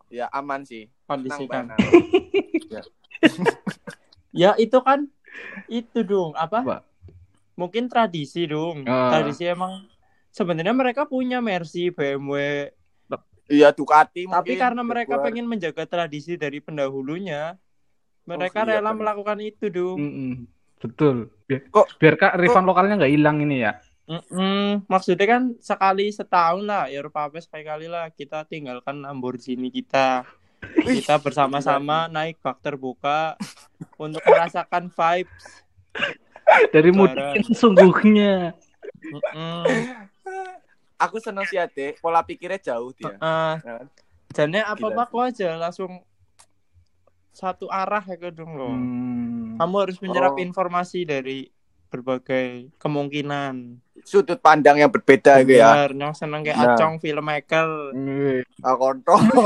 Ya 0.07 0.31
aman 0.31 0.63
sih. 0.63 0.87
Tenang, 0.87 1.25
kondisikan. 1.25 1.63
Mbak. 1.67 1.79
Ya 4.37 4.53
itu 4.61 4.77
kan 4.85 5.09
itu 5.65 6.05
dong 6.05 6.37
apa? 6.37 6.61
Apa? 6.61 6.77
Mungkin 7.57 7.89
tradisi 7.89 8.45
dong. 8.45 8.85
Ah. 8.85 9.09
Tradisi 9.09 9.49
emang 9.49 9.89
sebenarnya 10.29 10.77
mereka 10.77 11.09
punya 11.09 11.41
Mercy, 11.41 11.89
BMW, 11.89 12.69
Iya, 13.47 13.71
Ducati 13.71 14.27
tapi 14.27 14.53
mungkin. 14.53 14.59
karena 14.59 14.81
mereka 14.83 15.23
pengen 15.23 15.47
menjaga 15.47 15.87
tradisi 15.87 16.35
dari 16.35 16.59
pendahulunya, 16.59 17.55
mereka 18.27 18.67
iya, 18.67 18.83
rela 18.83 18.91
melakukan 18.91 19.39
itu 19.39 19.71
dong. 19.71 19.97
Mm-mm. 19.97 20.31
Betul. 20.77 21.31
Biar, 21.47 21.61
Kok- 21.71 21.95
biar 21.97 22.15
kearifan 22.19 22.67
lokalnya 22.67 22.99
nggak 22.99 23.13
hilang 23.15 23.39
ini 23.39 23.63
ya. 23.63 23.79
Mm-mm. 24.07 24.83
Maksudnya 24.87 25.27
kan 25.27 25.41
sekali 25.63 26.11
setahun 26.11 26.63
lah, 26.63 26.91
ya 26.91 26.99
apa 27.03 27.39
sekali-kali 27.39 27.87
lah 27.87 28.11
kita 28.11 28.43
tinggalkan 28.43 28.99
Lamborghini 28.99 29.71
kita. 29.71 30.27
Kita 30.83 31.21
bersama-sama 31.23 32.11
naik 32.11 32.43
bak 32.43 32.59
terbuka 32.59 33.39
untuk 34.03 34.21
merasakan 34.27 34.91
vibes. 34.91 35.45
Dari 36.71 36.91
mudik 36.91 37.35
yang 37.35 37.45
sesungguhnya. 37.47 38.55
Mm-mm. 39.07 39.63
Aku 40.97 41.21
seneng 41.21 41.45
sih, 41.45 41.61
Dek. 41.61 42.01
Pola 42.01 42.25
pikirnya 42.25 42.59
jauh 42.59 42.91
dia. 42.91 43.15
Eh, 43.15 43.55
Ya. 43.63 43.75
Jane 44.35 44.59
apa 44.59 44.91
apa 44.91 45.07
kok 45.07 45.23
aja 45.23 45.55
langsung 45.55 46.03
satu 47.37 47.69
arah 47.69 48.01
ya 48.01 48.33
dong 48.33 48.57
loh. 48.57 48.73
Hmm. 48.73 49.61
Kamu 49.61 49.75
harus 49.77 50.01
menyerap 50.01 50.33
Oh. 50.33 50.41
informasi 50.41 51.05
dari 51.05 51.45
berbagai 51.87 52.73
kemungkinan. 52.81 53.77
Sudut 54.01 54.41
pandang 54.41 54.81
yang 54.81 54.89
berbeda 54.89 55.45
gitu 55.45 55.61
ya. 55.61 55.85
Bener, 55.87 55.91
nyong 55.93 56.15
seneng 56.17 56.41
kayak 56.41 56.57
Nah. 56.57 56.73
acong 56.73 56.97
filmmaker. 56.97 57.93
Iya. 57.93 58.41
Ah, 58.65 58.73
kontol. 58.75 59.21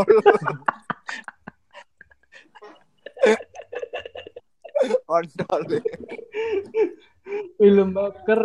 kontol. 5.06 5.62
Film 7.58 7.88
baker. 7.94 8.44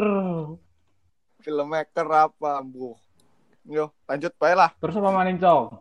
Filmmaker 1.41 2.07
apa, 2.11 2.61
Bu? 2.61 2.99
Yo, 3.67 3.91
lanjut 4.07 4.35
baik 4.37 4.57
lah. 4.57 4.71
Terus 4.79 4.95
apa 4.95 5.11
maning 5.11 5.39
cong? 5.39 5.75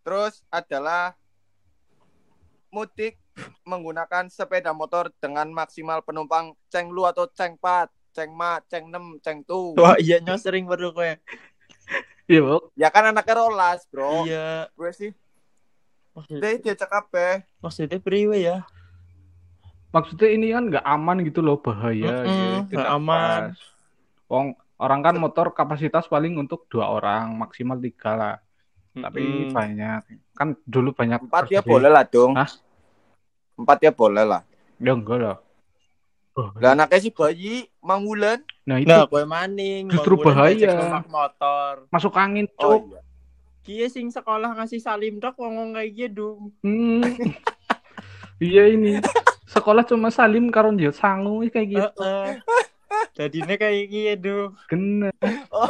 Terus 0.00 0.40
adalah 0.48 1.12
mudik 2.70 3.18
menggunakan 3.66 4.30
sepeda 4.30 4.70
motor 4.70 5.10
dengan 5.18 5.50
maksimal 5.50 6.02
penumpang 6.02 6.54
ceng 6.70 6.90
lu 6.90 7.06
atau 7.06 7.26
ceng 7.30 7.58
pat, 7.58 7.90
ceng 8.14 8.30
ma, 8.34 8.58
ceng 8.70 8.90
nem, 8.90 9.18
ceng 9.22 9.42
tu. 9.46 9.74
Wah 9.78 9.98
iya 9.98 10.18
nyong 10.22 10.40
sering 10.40 10.66
baru 10.66 10.94
kowe. 10.94 11.14
Iya, 12.30 12.40
Bok. 12.46 12.70
Ya 12.78 12.88
kan 12.94 13.10
anaknya 13.10 13.42
rolas, 13.42 13.82
bro. 13.90 14.22
Iya. 14.22 14.70
Gue 14.78 14.90
sih, 14.94 15.10
Maksud- 16.14 16.38
deh 16.38 16.62
dia 16.62 16.74
cakap 16.78 17.10
eh. 17.18 17.42
Maksudnya 17.58 17.98
priwe 17.98 18.38
ya? 18.38 18.62
Maksudnya 19.90 20.30
ini 20.30 20.54
kan 20.54 20.70
nggak 20.70 20.86
aman 20.86 21.26
gitu 21.26 21.42
loh, 21.42 21.58
bahaya. 21.58 22.22
Mm-mm, 22.22 22.70
gitu. 22.70 22.78
nggak 22.78 22.86
Tidak 22.86 22.98
aman. 23.02 23.40
pas. 23.50 23.58
Wong 24.30 24.46
orang 24.78 25.00
kan 25.02 25.14
motor 25.18 25.50
kapasitas 25.50 26.06
paling 26.06 26.38
untuk 26.38 26.70
dua 26.70 26.86
orang, 26.86 27.34
maksimal 27.34 27.74
tiga 27.82 28.14
lah. 28.14 28.36
Tapi 28.96 29.52
banyak. 29.54 30.00
Kan 30.34 30.58
dulu 30.66 30.90
banyak 30.90 31.22
Empat 31.22 31.46
ya 31.46 31.62
boleh 31.62 31.90
lah 31.90 32.02
dong. 32.02 32.34
Hah? 32.34 32.50
Empat 33.54 33.78
ya 33.84 33.92
boleh 33.94 34.24
lah. 34.26 34.42
Ya 34.80 34.92
enggak 34.96 35.18
lah. 35.20 35.36
Oh, 36.38 36.48
Lah 36.62 36.78
anaknya 36.78 36.98
si 37.02 37.10
bayi, 37.10 37.66
Mang 37.82 38.06
Wulan. 38.06 38.40
Nah 38.64 38.78
itu 38.78 38.88
Nah, 38.88 39.04
maning. 39.26 39.90
Justru 39.90 40.14
bahaya. 40.16 41.02
motor. 41.10 41.90
masuk 41.90 42.14
angin, 42.16 42.46
Oh 42.56 42.78
cuk. 42.78 42.82
iya. 42.94 43.00
Kie 43.60 43.86
sing 43.92 44.08
sekolah 44.08 44.56
ngasih 44.56 44.80
salim 44.80 45.20
dok 45.20 45.36
ngomong 45.36 45.76
kayak 45.76 45.90
gitu. 45.92 46.48
Hmm. 46.64 47.02
iya 48.40 48.72
ini. 48.72 49.02
Sekolah 49.44 49.84
cuma 49.84 50.08
salim 50.08 50.48
karo 50.48 50.72
dia 50.72 50.94
sangu 50.94 51.44
kayak 51.50 51.68
gitu. 51.68 52.00
Heeh. 52.00 52.40
Jadinya 53.12 53.54
kayak 53.58 53.84
gitu. 53.90 54.54
Kena. 54.70 55.10
Oh. 55.52 55.68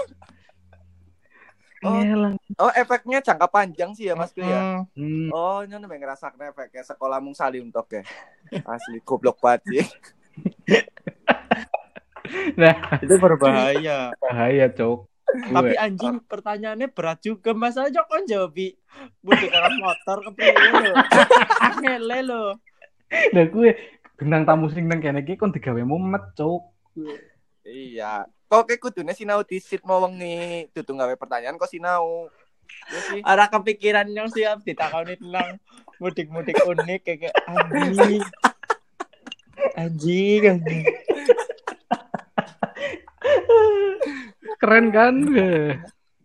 Oh. 1.80 1.96
Ngelang. 1.96 2.36
Oh 2.60 2.68
efeknya 2.76 3.24
jangka 3.24 3.48
panjang 3.48 3.96
sih 3.96 4.12
ya 4.12 4.14
Mas 4.18 4.36
Bil 4.36 4.44
ya. 4.44 4.84
Hmm. 4.92 5.32
Oh, 5.32 5.64
nyono 5.64 5.88
mbek 5.88 6.04
ngrasakne 6.04 6.52
efeknya 6.52 6.84
sekolah 6.84 7.18
mung 7.24 7.32
salim 7.32 7.72
tok 7.72 8.00
ya. 8.00 8.02
Asli 8.68 9.00
goblok 9.00 9.40
banget 9.40 9.64
sih. 9.68 9.84
Nah, 12.54 12.74
Itu 13.02 13.18
berbahaya. 13.18 14.14
bahaya, 14.22 14.70
cuk. 14.70 15.10
Tapi 15.30 15.74
anjing 15.74 16.22
pertanyaannya 16.26 16.90
berat 16.90 17.18
juga 17.22 17.54
Mas 17.54 17.74
aja 17.74 18.02
kan 18.06 18.22
jawab 18.26 18.54
Mudik 19.22 19.50
dengan 19.50 19.74
motor 19.78 20.18
kepriwe 20.30 20.90
lo. 20.90 20.94
Angele 21.58 22.18
lo. 22.30 22.44
Nah, 23.34 23.44
gue 23.50 23.70
bintang 24.14 24.46
tamu 24.46 24.70
sing 24.70 24.86
nang 24.86 25.02
kene 25.02 25.22
iki 25.22 25.34
kon 25.34 25.50
digawe 25.50 25.82
mumet, 25.82 26.34
cuk. 26.38 26.70
Iya. 27.66 28.26
Kok 28.50 28.66
kayak 28.66 28.82
kudune 28.82 29.14
sinau 29.14 29.46
disit 29.46 29.78
mau 29.86 30.02
wengi 30.02 30.66
dudu 30.74 30.98
gawe 30.98 31.14
pertanyaan 31.14 31.54
kok 31.54 31.70
sinau. 31.70 32.26
Ya 32.90 33.00
sih. 33.06 33.20
Arah 33.22 33.46
kepikiran 33.46 34.10
yang 34.10 34.26
siap 34.26 34.66
ditakoni 34.66 35.14
tentang 35.14 35.62
mudik-mudik 36.02 36.58
unik 36.58 37.00
kayak 37.06 37.30
kayak 37.30 37.36
anjing. 37.46 38.22
Anjing, 39.78 40.42
anjing. 40.50 40.84
Keren 44.58 44.86
kan? 44.90 45.14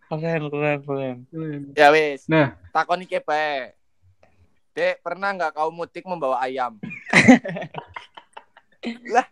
Keren, 0.09 0.43
keren, 0.49 0.79
keren. 0.81 1.17
Ya 1.77 1.93
wis. 1.93 2.25
Nah. 2.25 2.57
takon 2.73 3.05
iki 3.05 3.21
bae. 3.21 3.77
Dek, 4.73 4.99
pernah 5.05 5.29
nggak 5.29 5.53
kau 5.53 5.69
mudik 5.69 6.09
membawa 6.09 6.41
ayam? 6.41 6.81
lah, 9.13 9.29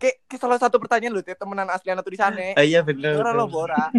ke, 0.00 0.24
ke 0.24 0.36
salah 0.40 0.56
satu 0.56 0.80
pertanyaan 0.80 1.12
lu, 1.12 1.20
temenan 1.20 1.68
asli 1.68 1.92
anak 1.92 2.08
tulisannya. 2.08 2.56
Ah, 2.56 2.64
iya 2.64 2.80
bener. 2.80 3.20
Ora 3.20 3.36
lo 3.36 3.44
bora. 3.44 3.92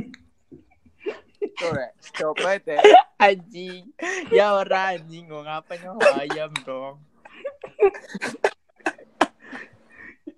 Tuh, 1.61 1.69
Rek. 1.77 1.91
coba 2.17 2.57
deh. 2.57 2.81
Anjing. 3.21 3.85
Ya 4.33 4.57
ora 4.57 4.97
anjing, 4.97 5.29
gua 5.29 5.45
ngapain 5.45 5.77
nyawa 5.85 6.25
ayam 6.25 6.51
dong. 6.65 6.97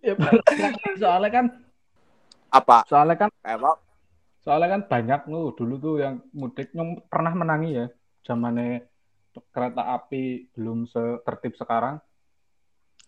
Ya, 0.04 0.20
soalnya 1.00 1.32
kan 1.32 1.46
Apa? 2.52 2.84
soalnya 2.92 3.16
kan 3.16 3.30
Emang? 3.48 3.80
soalnya 4.44 4.76
kan 4.76 4.82
banyak 4.92 5.22
lu 5.32 5.56
dulu 5.56 5.80
tuh 5.80 5.96
yang 6.04 6.20
mudik 6.36 6.76
yang 6.76 7.00
pernah 7.08 7.32
menangi 7.32 7.80
ya 7.80 7.88
zamannya 8.28 8.84
kereta 9.56 9.96
api 9.96 10.52
belum 10.52 10.84
tertib 11.24 11.56
sekarang 11.56 12.04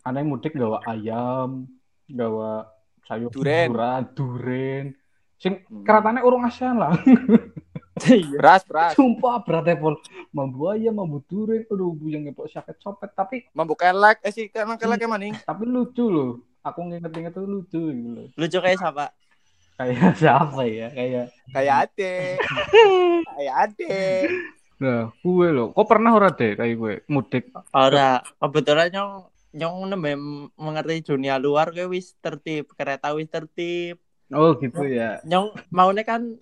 ada 0.08 0.16
yang 0.16 0.32
mudik 0.32 0.56
gawa 0.56 0.80
ayam 0.88 1.68
gawa 2.08 2.70
sayur 3.04 3.30
Duren. 3.30 3.68
buran 3.70 4.02
duren 4.12 4.86
sing 5.36 5.62
Hmm. 5.64 5.84
keretanya 5.84 6.22
urung 6.22 6.44
ASEAN 6.44 6.76
lah 6.76 6.94
Iya. 7.98 8.28
Beras, 8.36 8.62
beras. 8.64 8.92
sumpah 8.92 9.40
berat 9.40 9.66
ya 9.66 9.76
pol 9.76 9.96
mambu 10.30 10.68
ayam 10.68 10.92
mambu 10.94 11.24
duren 11.24 11.64
aduh 11.66 11.92
buyang 11.92 12.28
ngepok 12.28 12.50
sakit 12.50 12.76
copet 12.78 13.08
tapi 13.10 13.48
Mambu 13.50 13.72
kelek, 13.74 14.20
eh 14.20 14.30
sih, 14.30 14.50
kan 14.50 14.68
kelek 14.74 15.00
maning. 15.02 15.32
tapi 15.40 15.64
lucu 15.64 16.04
loh 16.06 16.44
aku 16.60 16.84
nginget-inget 16.84 17.32
tuh 17.32 17.46
lucu 17.46 17.80
gitu 17.88 18.10
loh. 18.10 18.28
Lucu 18.36 18.58
kayak 18.58 18.78
siapa? 18.78 19.06
Kayak 19.76 20.12
siapa 20.20 20.62
ya? 20.66 20.88
Kayak 20.90 21.26
Kayak 21.48 21.76
ade. 21.86 22.14
Kayak 23.30 23.56
ade. 23.62 23.96
nah, 24.76 25.02
gue 25.16 25.48
loh. 25.50 25.72
Kok 25.72 25.86
pernah 25.86 26.12
ora 26.12 26.30
deh 26.30 26.52
kayak 26.54 26.76
gue 26.76 26.94
mudik? 27.08 27.48
Ora, 27.72 28.20
kebetulan 28.36 28.92
nyong 28.92 29.14
nyong 29.56 29.88
nembe 29.88 30.12
mengerti 30.60 31.16
dunia 31.16 31.40
luar 31.40 31.72
gue 31.72 31.88
wis 31.88 32.12
tertib, 32.20 32.76
kereta 32.76 33.16
wis 33.16 33.32
tertib. 33.32 33.96
Oh 34.30 34.52
gitu 34.60 34.84
ya. 34.84 35.24
Nyong 35.24 35.56
maunya 35.72 36.04
kan 36.04 36.36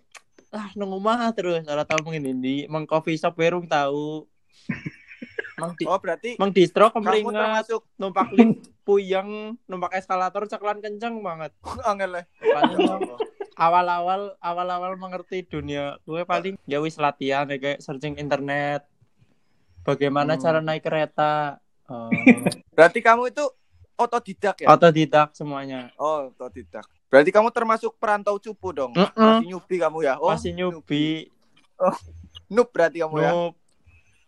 ah 0.49 0.69
nang 0.73 0.93
omah 0.93 1.30
terus 1.38 1.62
ora 1.69 1.86
tau 1.86 2.02
mengin 2.02 2.34
ini, 2.34 2.65
meng 2.65 2.89
coffee 2.89 3.17
shop 3.17 3.38
werung 3.38 3.69
tahu. 3.69 4.26
Mang 5.62 5.78
di 5.78 5.86
Oh, 5.86 6.02
berarti 6.02 6.34
mang 6.41 6.49
distro 6.49 6.89
termasuk 6.89 7.86
numpak 8.02 8.34
lift 8.38 8.73
puyeng, 8.82 9.54
numpak 9.69 9.93
eskalator 9.93 10.49
ceklan 10.49 10.82
kenceng 10.82 11.21
banget. 11.21 11.54
angel. 11.89 12.26
Paling 12.41 12.78
nyong 12.82 13.02
awal-awal 13.54 14.34
awal-awal 14.41 14.97
mengerti 14.97 15.45
dunia 15.45 16.02
gue 16.10 16.26
paling 16.26 16.58
ya 16.65 16.82
wis 16.82 16.97
latihan 16.97 17.45
ya 17.45 17.58
kayak 17.62 17.86
searching 17.86 18.17
internet 18.17 18.82
bagaimana 19.86 20.36
Hmm. 20.36 20.41
cara 20.41 20.60
naik 20.60 20.82
kereta 20.82 21.62
Oh, 21.91 22.10
Berarti 22.72 23.00
kamu 23.04 23.28
itu 23.28 23.43
otodidak 24.00 24.56
ya? 24.63 24.67
otodidak 24.72 25.36
semuanya 25.36 25.91
Oh, 26.00 26.32
otodidak. 26.32 26.88
Berarti 27.12 27.30
kamu 27.30 27.54
termasuk 27.54 27.93
perantau 28.02 28.41
cupu 28.41 28.74
dong. 28.74 28.91
Mm-mm. 28.96 29.13
Masih 29.13 29.48
nyubi 29.54 29.76
kamu 29.78 29.98
ya? 30.02 30.17
Oh, 30.17 30.34
masih 30.34 30.52
nyubi 30.56 31.30
noob 32.50 32.69
berarti 32.74 33.04
kamu 33.04 33.15
ya? 33.22 33.32
noob 33.32 33.54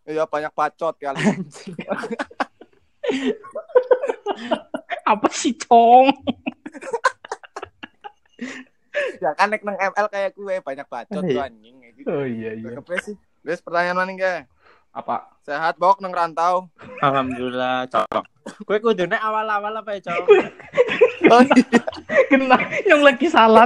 Iya, 0.06 0.24
banyak 0.30 0.54
bacot 0.54 0.94
kali. 1.02 1.18
Apa 5.12 5.28
sih, 5.34 5.58
Cong? 5.58 6.14
ya 9.20 9.34
kan 9.36 9.52
nek 9.52 9.66
nang 9.66 9.76
ML 9.76 10.08
kayak 10.08 10.32
gue 10.38 10.56
banyak 10.62 10.88
bacot 10.88 11.22
tuh 11.26 11.42
anjing 11.42 11.76
kayak 11.82 11.94
gitu. 11.98 12.08
Oh 12.08 12.22
iya 12.22 12.54
iya. 12.54 12.70
Ya. 12.78 12.82
Wes 13.44 13.60
pertanyaan 13.66 13.98
mana 13.98 14.14
ge? 14.14 14.36
Apa? 14.96 15.28
Sehat 15.44 15.76
bok 15.76 16.00
nang 16.00 16.16
rantau. 16.16 16.72
alhamdulillah 17.04 17.86
cocok 17.92 18.26
gue 18.46 18.78
kudune 18.78 19.18
awal-awal 19.18 19.74
apa 19.82 19.98
ya 19.98 20.14
cowok 20.14 20.30
Oh, 21.26 21.42
iya. 21.42 21.82
Kena 22.30 22.54
yang 22.86 23.02
lagi 23.02 23.26
salah. 23.26 23.66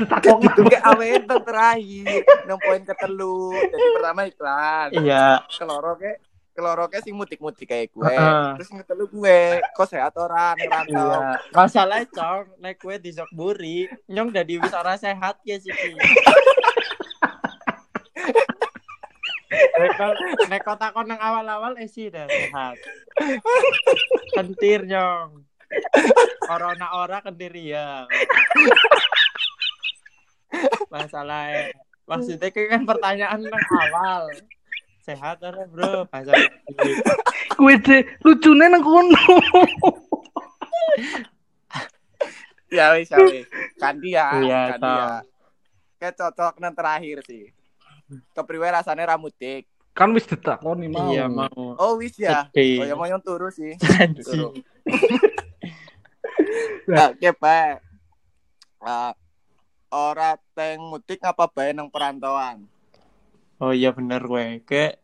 Ditakok 0.00 0.40
itu 0.48 0.62
kayak 0.64 0.84
awe 0.88 1.04
itu 1.04 1.36
terakhir. 1.44 2.24
Nang 2.48 2.56
poin 2.56 2.80
ketelu. 2.80 3.52
Jadi 3.52 3.84
pertama 4.00 4.20
iklan. 4.24 4.88
iya 4.96 5.44
Keloro 5.52 5.92
ke 6.00 6.16
keloro 6.56 6.88
ke 6.88 7.04
sing 7.04 7.12
mutik-mutik 7.12 7.68
kayak 7.68 7.92
gue. 7.92 8.08
Heeh. 8.08 8.56
Terus 8.56 8.72
ngetelu 8.72 9.04
gue, 9.12 9.40
kok 9.76 9.92
sehat 9.92 10.16
ora 10.16 10.56
nang 10.56 10.72
rantau. 10.72 11.04
iya 11.04 11.20
masalah 11.52 12.00
cong 12.08 12.48
naik 12.64 12.80
gue 12.80 12.96
di 12.96 13.10
buri 13.28 13.92
nyong 14.08 14.32
dari 14.32 14.56
wis 14.56 14.72
ora 14.72 14.96
sehat 14.96 15.36
ya 15.44 15.60
sih. 15.60 15.68
Nek 19.50 19.90
nek 20.50 20.62
kota 20.66 20.90
kon 20.90 21.06
nang 21.06 21.22
awal-awal 21.22 21.78
eh 21.78 21.86
sih 21.86 22.10
dah 22.10 22.26
sehat. 22.26 22.76
Kentir 24.34 24.82
nyong. 24.82 25.46
Corona 26.46 26.86
ora 26.98 27.18
kentir 27.22 27.54
ya. 27.54 28.06
Masalah 30.90 31.70
maksudnya 32.06 32.50
kayak 32.50 32.70
kan 32.74 32.82
pertanyaan 32.86 33.40
nang 33.42 33.64
awal. 33.70 34.30
Sehat 35.06 35.38
ora 35.42 35.62
bro? 35.70 36.10
Masalah. 36.10 36.50
Gue 37.54 37.74
deh 37.78 38.02
lucune 38.26 38.66
nang 38.66 38.82
kono. 38.82 39.26
Ya 42.66 42.98
wis 42.98 43.10
ya 43.14 43.18
wis. 43.22 43.46
Kandi 43.78 44.18
ya, 44.18 44.42
Iya, 44.42 44.60
ya. 44.74 45.22
Kayak 46.02 46.14
cocok 46.18 46.58
nang 46.58 46.74
terakhir 46.74 47.22
sih. 47.22 47.55
Kepriwe 48.32 48.68
rasanya 48.70 49.14
ramutik. 49.14 49.66
Kan 49.92 50.12
wis 50.12 50.24
ditakoni 50.24 50.86
mau. 50.86 51.08
Iya 51.08 51.26
mau. 51.26 51.74
Oh 51.76 51.96
wis 51.96 52.14
ya. 52.14 52.46
Oh 52.48 52.84
ya 52.84 52.94
mau 52.94 53.04
yang 53.04 53.20
turu 53.20 53.48
sih. 53.48 53.74
Anjing. 54.00 54.60
Nah, 56.86 57.10
oke, 57.10 57.30
Pak. 57.34 57.82
Ah, 58.78 59.12
ora 59.90 60.38
teng 60.54 60.78
mudik 60.86 61.18
ngapa 61.18 61.50
bae 61.50 61.74
nang 61.74 61.90
perantauan? 61.90 62.62
Oh 63.58 63.72
iya 63.72 63.90
bener 63.90 64.22
gue. 64.22 64.62
Kayak 64.62 65.02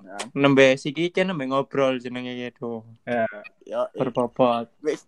Ya. 0.00 0.16
nembe 0.32 0.80
siki 0.80 1.12
kan 1.12 1.28
nembe 1.28 1.44
ngobrol 1.44 2.00
jenenge 2.00 2.32
gitu. 2.40 2.80
Yo, 3.68 3.80
eh, 3.84 3.92
Berbobot. 3.92 4.72
wis 4.80 5.04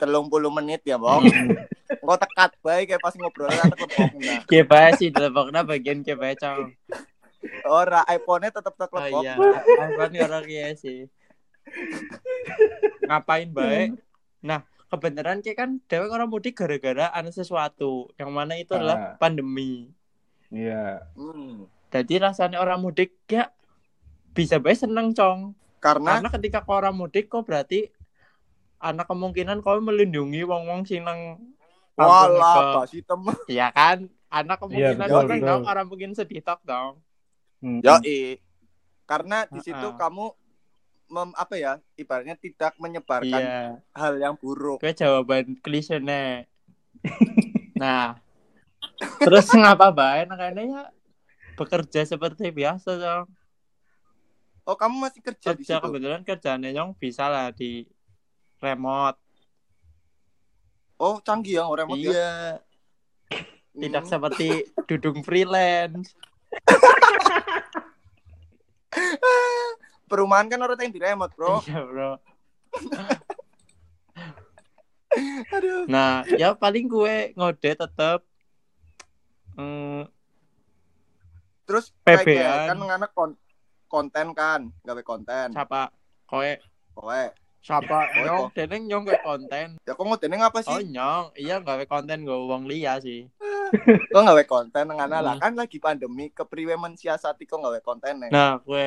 30 0.00 0.48
menit 0.48 0.80
ya, 0.80 0.96
Bang. 0.96 1.28
Engko 2.04 2.20
tekat 2.20 2.52
bae 2.60 2.84
kayak 2.84 3.00
pas 3.00 3.16
ngobrol 3.16 3.48
teklepok. 3.48 4.10
Nah. 4.20 4.38
Kayak 4.44 4.66
bae 4.68 4.88
sih 5.00 5.08
telepoknya 5.08 5.60
bagian 5.64 6.04
kayak 6.04 6.20
bae 6.20 6.34
cong. 6.36 6.68
Ora 7.64 8.04
iPhone-nya 8.06 8.52
tetep 8.52 8.76
Oh 8.76 8.80
teklepok. 8.84 9.22
iya. 9.24 9.34
iPhone 9.88 10.12
orang 10.20 10.44
iya 10.44 10.68
sih. 10.76 11.08
Ngapain 13.04 13.48
bae? 13.48 13.96
Nah, 14.44 14.68
kebenaran 14.92 15.40
kayak 15.40 15.56
kan 15.56 15.70
dewe 15.88 16.06
orang 16.08 16.28
mudik 16.28 16.52
gara-gara 16.52 17.08
ada 17.08 17.30
sesuatu. 17.32 18.12
Yang 18.20 18.30
mana 18.30 18.52
itu 18.60 18.76
adalah 18.76 18.96
Ah. 18.96 19.12
pandemi. 19.16 19.88
Iya. 20.52 21.08
Hmm. 21.16 21.64
Jadi 21.88 22.20
rasanya 22.20 22.60
orang 22.60 22.84
mudik 22.84 23.16
ya 23.26 23.48
bisa 24.36 24.60
bae 24.60 24.76
seneng 24.76 25.16
cong. 25.16 25.56
Karena 25.80 26.20
Karena 26.20 26.28
ketika 26.32 26.64
kau 26.64 26.76
orang 26.76 26.96
mudik 26.96 27.28
kok 27.28 27.44
berarti 27.44 27.88
anak 28.76 29.08
kemungkinan 29.08 29.64
kau 29.64 29.80
melindungi 29.80 30.44
wong-wong 30.44 30.84
sing 30.84 31.04
nang 31.04 31.40
walah 31.96 32.80
Pak 32.80 32.86
Sitem. 32.88 33.20
Iya 33.50 33.70
kan? 33.70 34.06
Anak 34.28 34.58
kemungkinan 34.58 34.98
betul, 34.98 35.14
orang 35.16 35.38
betul. 35.38 35.48
dong 35.48 35.62
orang 35.64 35.86
mungkin 35.86 36.10
sedih 36.12 36.42
tok 36.42 36.60
dong. 36.62 36.98
Hmm. 37.58 37.78
Yo, 37.80 37.94
i. 38.02 38.36
Karena 39.04 39.46
di 39.46 39.60
situ 39.60 39.78
Ah, 39.78 39.94
ah. 39.94 39.98
kamu 40.00 40.26
mem, 41.06 41.30
apa 41.34 41.54
ya? 41.54 41.72
Ibaratnya 41.94 42.34
tidak 42.34 42.74
menyebarkan 42.76 43.38
Iya. 43.38 43.78
hal 43.92 44.14
yang 44.16 44.34
buruk. 44.34 44.80
Gue 44.80 44.90
jawaban 44.90 45.54
klise 45.60 45.96
nih. 45.96 46.48
nah, 47.76 48.16
terus 49.18 49.46
ngapa 49.48 49.90
bae 49.90 50.24
makanya 50.24 50.62
ya 50.62 50.82
bekerja 51.54 52.02
seperti 52.02 52.48
biasa 52.48 52.90
dong. 52.96 53.26
Oh, 54.64 54.74
kamu 54.74 54.96
masih 54.98 55.20
kerja 55.20 55.52
di 55.52 55.60
Kerja 55.60 55.76
situ? 55.76 55.84
kebetulan 55.84 56.24
kerjanya 56.24 56.72
nyong 56.72 56.96
bisa 56.96 57.28
lah 57.28 57.52
di 57.52 57.84
remote. 58.58 59.20
Oh, 60.96 61.18
canggih 61.18 61.58
ya 61.58 61.62
orang 61.64 61.86
remote 61.86 62.00
ya. 62.00 62.10
Iya, 62.10 62.32
tidak 63.74 64.02
Hmm. 64.02 64.10
seperti 64.10 64.48
dudung 64.86 65.18
freelance. 65.20 66.14
Perumahan 70.06 70.46
kan 70.46 70.60
orang 70.60 70.78
yang 70.78 70.92
di 70.92 71.00
remote, 71.02 71.32
Bro. 71.34 71.64
Iya, 71.64 71.80
Bro. 71.82 72.10
Aduh. 75.50 75.82
Nah, 75.86 76.26
ya 76.28 76.52
paling 76.52 76.86
gue 76.86 77.32
ngode 77.34 77.70
tetep 77.70 78.18
mm, 79.54 80.02
Terus 81.64 81.94
PB-an. 82.02 82.26
kayak 82.26 82.56
kan 82.68 82.78
anak 82.84 83.10
kon 83.14 83.30
konten 83.86 84.26
kan, 84.34 84.60
gawe 84.82 85.00
konten. 85.00 85.48
siapa 85.50 85.88
kowe 86.26 86.50
Kowe. 86.94 87.24
Siapa 87.64 87.96
Oh, 88.20 88.20
nyong 88.20 88.52
dene 88.52 88.76
nyong 88.78 89.02
gue 89.02 89.16
konten 89.18 89.80
Ya 89.80 89.92
kok 89.92 90.04
ngotene 90.04 90.36
ngapa 90.36 90.60
oh 90.60 90.76
sih? 90.76 90.84
nyong 90.86 91.32
iya 91.34 91.56
gawe 91.58 91.80
konten 91.84 92.22
gue 92.22 92.36
wong 92.36 92.64
liya 92.64 93.00
sih 93.00 93.24
Kok 94.12 94.20
gawe 94.22 94.44
konten 94.44 94.84
nang 94.84 95.00
anak 95.00 95.20
lah 95.20 95.34
Hmm. 95.34 95.42
kan 95.42 95.52
lagi 95.56 95.78
pandemi, 95.78 96.28
kepriwe 96.28 96.76
mensiasati 96.76 97.42
kok 97.42 97.58
gawe 97.58 97.80
konten 97.80 98.20
nih. 98.20 98.30
nah 98.30 98.56
gue 98.58 98.86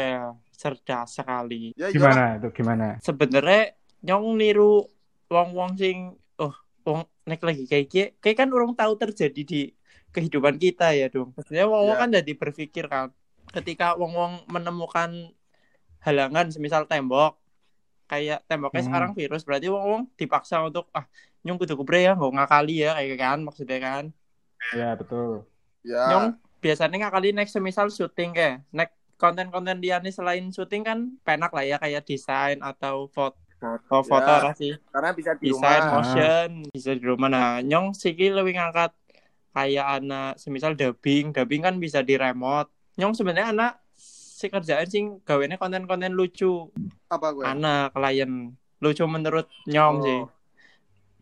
cerdas 0.54 1.10
sekali 1.12 1.74
Ya 1.74 1.90
iya. 1.90 1.92
Gimana 1.92 2.24
itu 2.38 2.54
gimana? 2.54 2.88
sebenarnya 3.00 3.74
nyong 4.00 4.38
niru 4.38 4.86
wong-wong 5.28 5.74
sing 5.74 5.98
oh 6.38 6.54
wong 6.84 7.02
nek 7.26 7.42
lagi 7.42 7.66
kayak 7.66 7.88
gini 7.88 8.08
kayak 8.16 8.38
kan 8.38 8.50
orang 8.50 8.72
tahu 8.72 8.94
terjadi 8.96 9.42
di 9.42 9.62
kehidupan 10.08 10.56
kita 10.56 10.94
ya 10.94 11.10
dong 11.10 11.34
maksudnya 11.34 11.66
wong-wong 11.66 11.92
Ya. 11.92 12.00
kan 12.00 12.10
jadi 12.14 12.32
berpikir 12.32 12.86
kan 12.86 13.10
ketika 13.50 13.94
wong-wong 13.94 14.46
menemukan 14.46 15.34
halangan 16.00 16.48
semisal 16.48 16.86
tembok 16.86 17.36
kayak 18.08 18.40
temboknya 18.46 18.80
Hmm. 18.80 18.90
sekarang 18.90 19.12
virus 19.14 19.44
berarti 19.44 19.68
wong-wong 19.68 20.08
dipaksa 20.14 20.60
untuk 20.62 20.88
ah 20.92 21.06
nyong 21.42 21.58
kudu 21.58 21.76
kubre 21.76 22.02
ya 22.02 22.14
nggak 22.14 22.34
ngakali 22.34 22.76
ya 22.82 22.92
kayak 22.94 23.18
kan 23.18 23.40
maksudnya 23.42 23.80
kan 23.80 24.04
Iya 24.70 24.96
betul. 24.96 25.46
Ya. 25.82 26.04
nyong 26.10 26.26
biasanya 26.58 26.98
ngakali 27.00 27.30
next 27.30 27.54
semisal 27.54 27.88
syuting 27.88 28.32
kayak 28.32 28.66
next 28.70 28.92
konten-konten 29.16 29.78
dia 29.78 29.98
nih 29.98 30.10
selain 30.10 30.48
syuting 30.48 30.82
kan 30.82 30.98
penak 31.22 31.50
lah 31.50 31.64
ya 31.64 31.78
kayak 31.78 32.04
desain 32.04 32.58
atau 32.60 33.08
foto 33.08 33.38
oh, 33.88 34.02
foto 34.02 34.28
Ya. 34.28 34.44
lah 34.44 34.54
sih 34.54 34.74
Karena 34.88 35.10
bisa 35.12 35.32
di 35.34 35.46
desain 35.48 35.58
rumah. 35.80 35.94
motion 35.96 36.50
bisa 36.70 36.92
di 36.92 37.04
rumah 37.04 37.28
nah 37.28 37.50
nyong 37.60 37.92
siki 37.92 38.30
lebih 38.30 38.54
ngangkat 38.54 38.92
kayak 39.52 39.86
anak 39.96 40.36
semisal 40.36 40.74
dubbing 40.74 41.32
dubbing 41.32 41.62
kan 41.62 41.76
bisa 41.78 42.02
di 42.02 42.14
remote 42.14 42.70
nyong 42.96 43.14
sebenarnya 43.14 43.50
anak 43.52 43.72
si 44.38 44.46
kerjaan 44.48 44.86
sing 44.86 45.06
gawene 45.26 45.58
konten-konten 45.58 46.14
lucu 46.14 46.70
Apa 47.10 47.34
gue? 47.34 47.42
anak 47.42 47.90
klien 47.92 48.54
lucu 48.78 49.04
menurut 49.10 49.50
nyong 49.66 49.96
Oh. 49.98 50.04
sih 50.06 50.22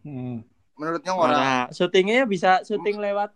Hmm. 0.03 0.43
Menurutnya 0.75 1.15
ora. 1.15 1.33
Nah, 1.33 1.63
syutingnya 1.71 2.27
bisa 2.27 2.61
syuting 2.61 2.99
lewat 2.99 3.33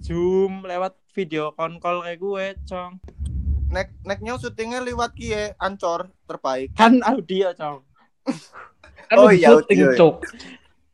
Zoom, 0.00 0.62
lewat 0.62 0.94
video 1.12 1.52
call 1.52 1.76
kayak 1.76 2.16
gue, 2.16 2.46
Cong. 2.64 2.92
Nek 3.68 3.92
neknya 4.00 4.38
syutingnya 4.38 4.80
lewat 4.80 5.12
kie 5.12 5.52
ancor 5.58 6.08
terbaik. 6.24 6.72
Kan 6.72 7.02
audio, 7.02 7.52
Cong. 7.52 7.84
Kan 9.10 9.16
Oh 9.18 9.28
iya, 9.28 9.52
syuting, 9.52 9.76
iya. 9.82 9.92
Cok. 9.92 10.16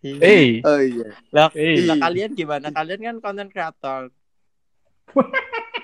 Iya. 0.00 0.18
Eh, 0.18 0.50
Oh 0.64 0.80
iya. 0.80 1.08
Lah, 1.30 1.52
lah 1.54 1.96
kalian 2.00 2.30
gimana? 2.34 2.66
Kalian 2.72 3.00
kan 3.04 3.16
konten 3.20 3.46
kreator. 3.46 4.10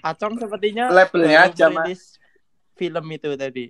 Acong 0.00 0.40
sepertinya 0.40 0.88
Labelnya 0.88 1.48
aja, 1.48 1.68
Mas. 1.68 2.16
film 2.76 3.04
itu 3.12 3.28
tadi. 3.36 3.66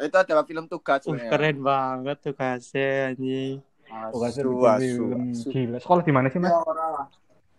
Itu 0.00 0.16
adalah 0.16 0.44
film 0.48 0.64
tugas 0.66 1.04
Uh, 1.06 1.14
keren 1.30 1.60
banget 1.60 2.18
anjing. 3.12 3.60
Bikin 3.84 4.26
asu, 4.32 4.50
film. 4.50 5.20
asu. 5.30 5.48
Gila. 5.52 5.76
Sekolah 5.78 6.02
di 6.02 6.12
mana 6.12 6.26
sih, 6.32 6.40
Mas? 6.40 6.50
Ya. 6.50 7.04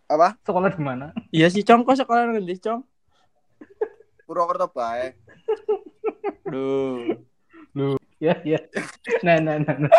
Apa? 0.09 0.27
Sekolah 0.41 0.69
di 0.73 0.81
mana? 0.81 1.13
Iya 1.29 1.47
sih, 1.53 1.61
Cong. 1.61 1.85
Kok 1.85 1.95
sekolah 2.01 2.33
ngendi, 2.33 2.57
Cong? 2.59 2.81
Purwokerto 4.25 4.67
bae. 4.73 5.13
Duh. 6.49 7.17
Ya, 8.17 8.41
ya. 8.41 8.59
Nah, 9.21 9.37
nah, 9.37 9.61
nah. 9.61 9.75
Nah, 9.77 9.91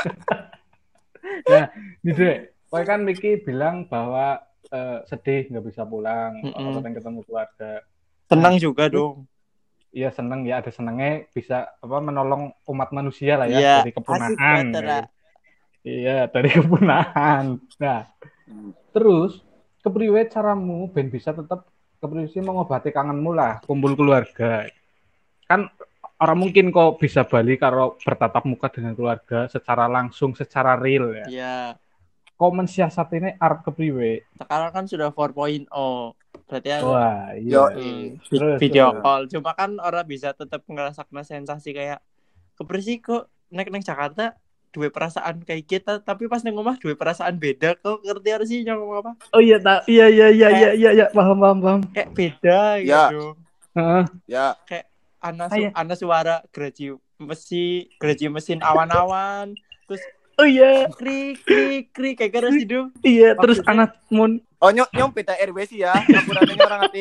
nah 1.47 1.67
Dek. 2.03 2.57
Kau 2.67 2.83
kan 2.83 3.07
Miki 3.07 3.39
bilang 3.41 3.87
bahwa 3.87 4.43
eh, 4.71 4.99
sedih 5.07 5.51
nggak 5.51 5.65
bisa 5.65 5.83
pulang, 5.87 6.39
Mm-mm. 6.43 6.55
atau 6.55 6.81
pengen 6.83 6.97
ketemu 6.99 7.21
keluarga. 7.27 7.73
Tenang 8.27 8.55
juga 8.59 8.91
dong. 8.91 9.27
Iya 9.97 10.13
seneng 10.13 10.45
ya, 10.45 10.61
ada 10.61 10.69
senengnya 10.69 11.25
bisa 11.33 11.73
apa 11.81 11.99
menolong 12.05 12.53
umat 12.69 12.93
manusia 12.93 13.41
lah 13.41 13.49
ya 13.49 13.57
Iya, 13.57 13.75
dari 13.81 13.93
kepunahan. 13.97 14.35
banget, 14.37 14.67
ya. 14.69 14.83
Ra. 14.85 15.01
Iya, 15.87 16.19
dari 16.29 16.49
kepunahan. 16.59 17.45
Nah, 17.81 18.01
terus 18.93 19.41
kepriwe 19.81 20.27
caramu 20.29 20.91
ben 20.93 21.09
bisa 21.09 21.33
tetap 21.33 21.65
kepriwe 22.03 22.29
mengobati 22.45 22.93
kangenmu 22.93 23.31
lah, 23.33 23.65
kumpul 23.65 23.97
keluarga. 23.97 24.69
Kan 25.49 25.71
orang 26.21 26.39
mungkin 26.45 26.69
kok 26.75 27.01
bisa 27.01 27.25
balik 27.25 27.65
kalau 27.65 27.97
bertatap 28.03 28.45
muka 28.45 28.69
dengan 28.69 28.93
keluarga 28.93 29.49
secara 29.49 29.89
langsung, 29.89 30.37
secara 30.37 30.77
real 30.77 31.15
ya. 31.15 31.27
Iya. 31.31 31.57
Kok 32.37 32.53
mensiasatinya 32.53 33.41
arep 33.41 33.65
kepriwe? 33.65 34.29
Sekarang 34.37 34.71
kan 34.71 34.85
sudah 34.85 35.09
4.0. 35.09 35.65
Berarti 36.47 36.69
ya 36.69 36.79
Wah, 36.81 37.33
iya. 37.33 37.51
Yo, 37.51 37.63
Hmm, 37.73 38.21
Terus, 38.23 38.61
video 38.61 38.93
terus. 38.93 39.01
call. 39.01 39.23
Cuma 39.27 39.51
kan 39.53 39.81
orang 39.81 40.05
bisa 40.05 40.31
tetap 40.31 40.63
ngerasakan 40.65 41.25
sensasi 41.25 41.73
kayak 41.73 42.05
kebersih 42.55 43.01
kok 43.01 43.25
naik 43.49 43.69
naik 43.69 43.83
Jakarta 43.83 44.37
dua 44.69 44.93
perasaan 44.93 45.41
kayak 45.41 45.65
kita 45.65 45.93
tapi 45.99 46.29
pas 46.29 46.45
neng 46.45 46.53
rumah 46.53 46.77
dua 46.77 46.93
perasaan 46.93 47.41
beda 47.41 47.73
kok 47.75 48.05
ngerti 48.05 48.29
harus 48.29 48.45
sih 48.47 48.61
ngomong 48.61 49.01
apa 49.01 49.13
Oh 49.33 49.41
iya, 49.41 49.57
tak. 49.57 49.89
Iya, 49.89 50.07
iya, 50.07 50.27
iya, 50.29 50.49
iya, 50.51 50.71
iya, 50.73 50.91
iya, 50.93 51.07
paham, 51.11 51.41
paham, 51.41 51.59
paham. 51.59 51.81
kayak 51.91 52.11
beda 52.13 52.61
Ya. 52.79 53.09
gitu 53.09 53.33
Heeh. 53.73 54.05
Ya, 54.29 54.47
ana 55.19 55.49
Ah, 55.49 55.57
iya. 55.57 55.69
su 55.69 55.75
ana 55.75 55.95
suara 55.97 56.37
geraji 56.49 56.93
mesin 57.17 57.89
geraji 57.97 58.27
mesin 58.29 58.61
awan-awan 58.61 59.57
terus 59.87 60.05
Oh 60.37 60.45
iya, 60.45 60.85
krik 60.93 61.41
krik 61.43 61.85
krik 61.91 62.15
kayak 62.15 62.37
harus 62.37 62.53
hidup 62.55 62.93
iya, 63.01 63.33
terus 63.35 63.57
anak 63.65 63.97
mun 64.09 64.37
oh 64.61 64.69
nyong 64.69 64.89
nyong 64.93 65.13
beda 65.13 65.33
RW 65.33 65.59
sih 65.65 65.81
ya. 65.81 65.97
Akuratnya 65.97 66.61
orang 66.61 66.81
hati. 66.85 67.01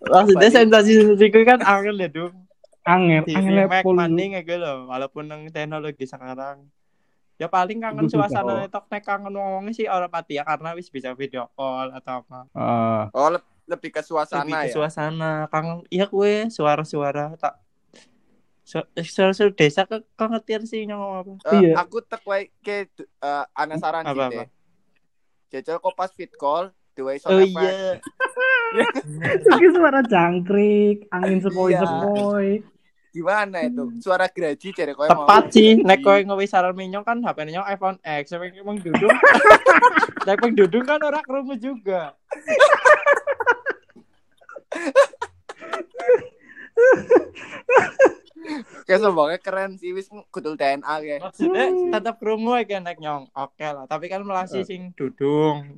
maksudnya 0.00 0.48
sensasi 0.48 0.92
sensasi 0.96 1.28
kan 1.44 1.60
angel 1.60 1.96
ya 1.96 2.08
dong 2.08 2.32
angel, 2.82 3.22
angel 3.28 3.68
pol. 3.84 3.92
maning 3.92 4.32
kayak 4.34 4.56
loh. 4.56 4.88
Walaupun 4.88 5.28
nang 5.28 5.44
teknologi 5.46 6.08
sekarang. 6.08 6.64
Ya 7.36 7.48
paling 7.48 7.80
kangen 7.80 8.08
suasana 8.08 8.68
tok 8.68 8.88
nek 8.88 9.00
kangen 9.00 9.32
ngomongnya 9.32 9.72
sih 9.72 9.84
orang 9.84 10.08
pati 10.08 10.36
ya 10.36 10.44
karena 10.44 10.72
wis 10.72 10.88
bisa 10.88 11.12
video 11.12 11.48
call 11.52 11.88
atau 11.90 12.20
apa. 12.20 12.48
Ah, 12.52 13.04
Oh, 13.12 13.28
le- 13.30 13.44
lebih 13.64 13.88
ke 13.90 14.00
suasana 14.00 14.42
lebih 14.42 14.56
ke 14.58 14.68
ya. 14.68 14.74
suasana. 14.74 15.32
Kangen 15.48 15.84
iya 15.88 16.04
kue 16.04 16.48
suara-suara 16.48 17.36
tak 17.36 17.56
Su- 18.70 18.86
eh, 18.94 19.02
suara-suara 19.02 19.50
desa 19.50 19.82
ke 19.82 19.98
kau 20.14 20.30
ngetir 20.30 20.62
sih 20.62 20.86
ngomong 20.86 21.12
apa 21.18 21.32
Eh, 21.50 21.58
Iya. 21.58 21.74
Aku 21.82 21.98
tek 22.06 22.22
wae 22.22 22.54
ke 22.62 22.86
eh, 23.02 23.44
ana 23.50 23.74
saran 23.76 24.06
sih 24.06 24.14
Apa, 24.14 24.30
deh. 24.30 24.46
apa? 24.46 24.54
Jajal 25.50 25.82
kok 25.82 25.94
pas 25.98 26.10
fit 26.14 26.30
call, 26.38 26.70
dua 26.94 27.18
iso 27.18 27.26
oh 27.26 27.42
iya 27.42 27.98
Ini 29.50 29.66
suara 29.74 29.98
jangkrik, 30.06 31.10
angin 31.10 31.42
sepoi-sepoi. 31.42 32.62
Gimana 33.10 33.66
itu? 33.66 33.90
Suara 33.98 34.30
geraji 34.30 34.70
jadi 34.70 34.94
kowe 34.94 35.10
tepat 35.10 35.50
sih 35.50 35.82
nek 35.82 35.98
kowe 35.98 36.14
ngewe 36.14 36.46
saran 36.46 36.78
minyong 36.78 37.02
kan 37.02 37.18
HP 37.18 37.42
nyong 37.50 37.66
iPhone 37.66 37.98
X 37.98 38.30
sampai 38.30 38.54
emang 38.54 38.78
dudung 38.78 39.10
nek 40.22 40.38
dudung 40.54 40.86
kan 40.86 41.02
orang 41.02 41.26
kerumuh 41.26 41.58
juga 41.58 42.14
Kayak 48.88 49.00
sombongnya 49.04 49.38
keren 49.38 49.76
sih 49.76 49.92
wis 49.92 50.08
kutul 50.32 50.56
TNA 50.56 50.94
kayak. 51.00 51.20
maksudnya 51.22 51.66
tetap 51.98 52.16
kerumuh 52.18 52.56
aja 52.56 52.80
nek 52.80 52.98
nyong 52.98 53.28
oke 53.32 53.66
lah 53.66 53.84
tapi 53.84 54.08
kan 54.08 54.24
melasi 54.24 54.64
sing 54.64 54.90
dudung 54.96 55.76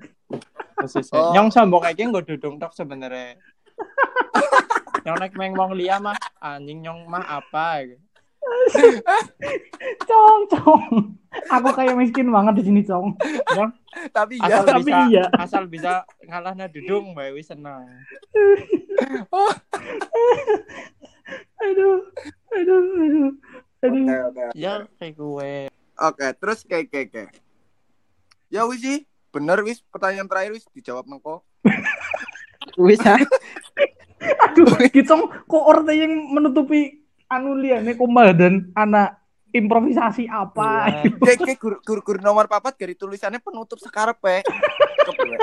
Oh. 1.14 1.30
nyong 1.30 1.54
sombong 1.54 1.86
aja 1.86 2.02
nggak 2.02 2.26
dudung 2.26 2.58
tok 2.58 2.74
sebenarnya 2.74 3.38
nyong 5.06 5.18
nek 5.18 5.32
meng 5.38 5.54
wong 5.54 5.78
liya 5.78 6.02
mah 6.02 6.18
anjing 6.42 6.82
nyong 6.82 7.06
mah 7.06 7.22
apa 7.22 7.86
gitu. 7.86 8.02
Cong, 10.10 10.50
cong. 10.50 11.14
Aku 11.46 11.68
kayak 11.72 11.94
miskin 11.94 12.34
banget 12.34 12.58
di 12.58 12.62
sini, 12.66 12.82
cong. 12.82 13.14
nyong 13.54 13.70
Tapi 14.10 14.42
asal 14.42 14.50
ya 14.50 14.58
tapi 14.66 14.82
bisa 14.82 14.98
iya. 15.06 15.24
asal 15.38 15.62
bisa 15.70 15.92
ngalahnya 16.26 16.66
dudung 16.66 17.14
bae 17.14 17.30
wis 17.30 17.46
seneng 17.46 17.86
Aduh, 21.62 22.02
aduh, 22.54 22.78
aduh. 22.98 23.30
Aduh. 23.82 24.04
Oke, 24.04 24.16
oke. 24.30 24.44
ya 24.54 24.72
kayak 24.96 25.14
gue 25.16 25.52
Oke, 25.98 26.26
terus 26.38 26.58
kayak 26.64 26.86
kayak 26.88 27.08
kayak. 27.12 27.30
Ya 28.48 28.64
wis 28.64 28.80
sih, 28.80 29.04
bener 29.30 29.60
wis 29.62 29.80
pertanyaan 29.86 30.26
terakhir 30.26 30.56
wis 30.56 30.66
dijawab 30.72 31.06
nengko. 31.06 31.44
wis 32.80 32.98
ah. 33.04 33.20
Aduh, 34.50 34.66
Kicong 34.88 35.30
kok 35.46 35.62
orang 35.62 35.90
yang 35.92 36.12
menutupi 36.30 37.02
anu 37.26 37.54
liane 37.54 37.94
koma 37.94 38.30
dan 38.30 38.70
anak 38.72 39.18
improvisasi 39.52 40.26
apa? 40.26 40.88
Iya. 40.88 41.02
Kayak 41.26 41.38
kayak 41.44 41.58
guru, 41.60 41.76
guru, 41.84 42.00
guru 42.02 42.18
nomor 42.18 42.48
papat 42.48 42.74
dari 42.76 42.94
tulisannya 42.94 43.38
penutup 43.38 43.78
sekarepe. 43.78 44.42
Kepriwe? 45.02 45.38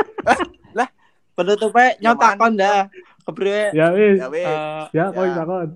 penutupnya 1.39 1.95
nyong 1.95 2.03
Yang 2.03 2.17
mana? 2.19 2.25
takon 2.35 2.53
dah 2.59 2.79
kepriwe 3.23 3.63
Ya 3.71 3.87
wis. 3.95 4.17
Ya 4.19 4.27
wis. 4.27 4.43
eh, 4.43 4.83
Ya, 4.91 5.05
Ya. 5.07 5.33
takon. 5.39 5.67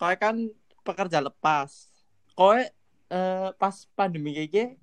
Kowe 0.00 0.16
kan 0.16 0.48
pekerja 0.80 1.20
lepas. 1.20 1.92
Kowe 2.32 2.56
eh, 3.12 3.48
pas 3.60 3.76
pandemi 3.92 4.32
kayak 4.32 4.48
gini, 4.48 4.80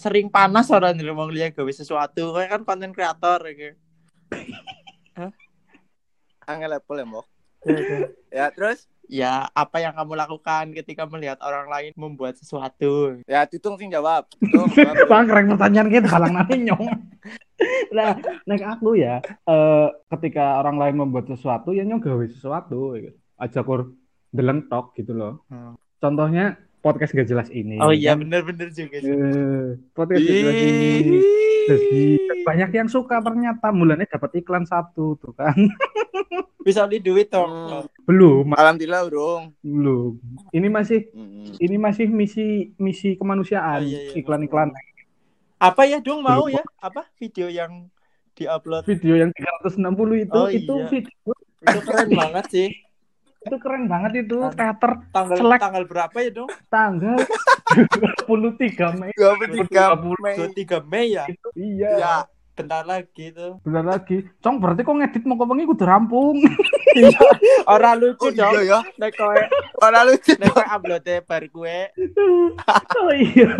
sering 0.00 0.32
panas 0.32 0.72
orang 0.72 0.96
di 0.96 1.04
rumah 1.04 1.28
lihat 1.28 1.52
gawe 1.52 1.68
sesuatu. 1.68 2.32
Kowe 2.32 2.46
kan 2.48 2.64
konten 2.64 2.96
kreator 2.96 3.44
gitu. 3.52 3.76
Angel 6.48 6.70
level 6.72 6.96
ya, 6.96 7.04
Mbok. 7.04 7.26
Ya, 8.32 8.46
terus 8.54 8.88
Ya, 9.06 9.46
apa 9.54 9.78
yang 9.78 9.94
kamu 9.94 10.18
lakukan 10.18 10.74
ketika 10.74 11.06
melihat 11.06 11.38
orang 11.38 11.70
lain 11.70 11.94
membuat 11.94 12.34
sesuatu? 12.34 13.22
ya 13.22 13.46
Tutung 13.46 13.78
sing 13.78 13.86
jawab. 13.86 14.26
Tutung 14.42 14.66
jawab. 14.74 15.06
Bang, 15.06 15.30
keren 15.30 15.46
pertanyaan 15.54 15.88
kita 15.90 16.08
halang 16.10 16.34
nanti 16.34 16.58
nyong. 16.62 16.86
Nah, 17.96 18.18
nek 18.44 18.60
aku 18.60 19.00
ya, 19.00 19.22
eh, 19.24 19.88
ketika 20.12 20.60
orang 20.60 20.76
lain 20.76 20.96
membuat 21.00 21.30
sesuatu, 21.30 21.72
ya 21.72 21.86
nyong 21.86 22.02
gawe 22.02 22.26
sesuatu. 22.28 22.98
Gitu. 22.98 23.14
Aja 23.40 23.64
kur 23.64 23.96
deleng 24.30 24.66
tok 24.66 24.94
gitu 24.94 25.12
loh. 25.12 25.42
Hmm. 25.46 25.74
Contohnya 25.96 26.54
podcast 26.78 27.10
gak 27.10 27.26
jelas 27.26 27.48
ini. 27.50 27.78
Oh 27.78 27.90
iya, 27.90 28.14
kan? 28.14 28.22
bener-bener 28.22 28.70
juga 28.70 28.98
sih. 28.98 29.10
Eh, 29.10 29.64
podcast 29.90 30.20
gak 30.20 30.36
jelas 30.36 30.60
ini. 30.60 31.18
Jadi 31.66 32.02
banyak 32.42 32.70
yang 32.72 32.86
suka 32.86 33.18
ternyata 33.18 33.74
bulannya 33.74 34.06
dapat 34.06 34.38
iklan 34.38 34.62
satu 34.62 35.18
tuh 35.18 35.34
kan. 35.34 35.54
Bisa 36.62 36.82
beli 36.82 36.98
duit 36.98 37.26
dong. 37.26 37.46
Hmm. 37.46 37.86
Belum, 38.02 38.46
Alhamdulillah 38.52 39.02
urung. 39.06 39.50
belum. 39.60 40.18
Ini 40.50 40.66
masih 40.66 41.10
Mm-mm. 41.10 41.58
ini 41.58 41.76
masih 41.76 42.06
misi 42.06 42.46
misi 42.76 43.14
kemanusiaan, 43.14 43.82
Oh, 43.82 43.86
iya, 43.86 44.00
iya. 44.10 44.12
iklan-iklan 44.14 44.70
Apa 45.58 45.86
ya 45.86 45.98
dong 45.98 46.22
mau 46.22 46.46
ya? 46.46 46.62
Apa 46.78 47.06
video 47.18 47.46
yang 47.46 47.90
diupload? 48.34 48.82
video 48.84 49.14
yang 49.16 49.30
360 49.34 49.74
itu 50.22 50.38
Oh, 50.38 50.46
itu 50.46 50.74
iya. 50.76 50.86
video 50.86 51.32
Itu 51.56 51.78
keren 51.82 52.08
banget 52.12 52.44
sih. 52.46 52.68
Itu 53.46 53.56
keren 53.56 53.86
banget 53.86 54.12
itu 54.20 54.38
teater 54.52 54.92
Tanggal 55.08 55.36
Selek. 55.36 55.58
tanggal 55.58 55.84
berapa 55.84 56.16
ya 56.16 56.30
dong? 56.32 56.50
tanggal 56.66 57.16
23 58.26 58.98
Mei 58.98 59.10
23 59.12 59.70
Mei. 60.18 60.34
23 60.36 60.82
Mei 60.84 61.06
ya. 61.12 61.24
itu 61.26 61.48
iya 61.54 61.90
Ya, 61.96 62.16
Bentar 62.52 62.82
lagi 62.82 63.30
tuh. 63.30 63.60
benar 63.62 63.84
lagi 63.84 64.24
cong 64.40 64.56
berarti 64.56 64.80
kok 64.80 64.94
ngedit 64.94 65.22
mau 65.22 65.36
kepengi 65.36 65.64
kudu 65.66 65.84
rampung 65.84 66.40
Orang 67.68 68.00
lucu 68.00 68.16
oh 68.22 68.30
dong. 68.30 68.52
iya 68.56 68.62
ya. 68.66 68.80
Nek 68.96 69.12
kowe 69.12 69.36
Ora 69.78 70.00
lucu. 70.02 70.32
nek 70.34 70.50
kowe 70.50 70.64
upload 70.66 71.04
bar 71.22 71.44
gue 71.44 71.78
oh 72.98 73.12
iya 73.12 73.52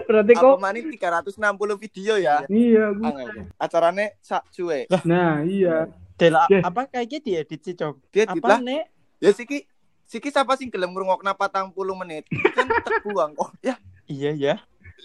Berarti 0.00 0.32
Apa 0.32 0.42
kok 0.44 0.56
maning 0.58 0.84
360 0.88 1.38
video 1.78 2.14
ya. 2.16 2.42
iya 2.48 2.90
gua. 2.90 3.06
Angel. 3.08 3.46
Acarane 3.56 4.18
sak 4.18 4.50
cuek. 4.50 4.90
Nah, 5.04 5.42
iya. 5.42 5.86
Del 6.18 6.34
Oke. 6.34 6.58
apa 6.60 6.80
kayaknya 6.90 7.18
diedit 7.22 7.60
sih, 7.62 7.72
Cong. 7.72 8.02
Dia 8.10 8.26
Apa 8.26 8.58
lah. 8.58 8.60
nek? 8.60 8.90
Ya 9.22 9.30
siki 9.30 9.64
siki 10.02 10.28
siapa 10.28 10.58
sih 10.58 10.66
gelem 10.66 10.90
ngrungokna 10.90 11.32
40 11.32 11.72
menit? 11.94 12.26
Kan 12.52 12.66
terbuang 12.66 13.38
kok. 13.38 13.54
Ya, 13.62 13.78
Iya 14.04 14.34
ya. 14.34 14.54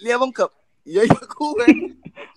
lihat 0.02 0.18
wong 0.18 0.34
gak. 0.34 0.50
Ya 0.84 1.00
ya 1.00 1.16
gue 1.16 1.64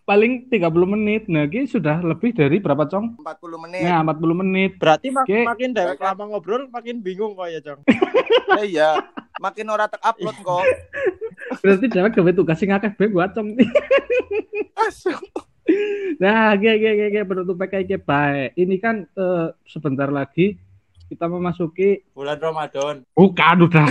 Paling 0.07 0.47
30 0.47 0.63
menit. 0.87 1.27
Nah, 1.27 1.43
ini 1.43 1.67
sudah 1.67 1.99
lebih 1.99 2.31
dari 2.31 2.63
berapa, 2.63 2.87
Cong? 2.87 3.19
40 3.19 3.59
menit. 3.59 3.83
Nah, 3.83 3.99
40 4.07 4.39
menit. 4.39 4.71
Berarti 4.79 5.11
mak 5.11 5.27
Oke. 5.27 5.43
makin 5.43 5.75
dewek 5.75 5.99
lama 5.99 6.23
ngobrol 6.31 6.63
makin 6.71 7.03
bingung 7.03 7.35
kok 7.35 7.49
ya, 7.51 7.59
Cong. 7.59 7.81
Ya 8.47 8.63
iya. 8.63 8.89
Makin 9.43 9.67
ora 9.67 9.91
tek 9.91 9.99
upload 9.99 10.37
kok. 10.39 10.63
Berarti 11.65 11.85
cewek 11.91 12.15
gawe 12.15 12.31
tugas 12.31 12.55
sing 12.55 12.71
akeh 12.71 12.93
bae 12.95 13.11
gua, 13.11 13.27
Cong. 13.27 13.51
Asu. 14.79 15.11
Nah, 16.17 16.51
oke 16.51 16.65
oke 16.67 16.87
oke 16.87 17.05
oke 17.07 17.21
penutup 17.25 17.55
PKI 17.57 17.97
baik. 17.99 18.49
Ini 18.55 18.75
kan 18.77 18.95
eh, 19.05 19.47
sebentar 19.63 20.07
lagi 20.07 20.57
kita 21.07 21.25
memasuki 21.25 22.03
Bulan 22.11 22.35
Ramadan. 22.35 22.95
bukan 23.13 23.55
udah 23.63 23.87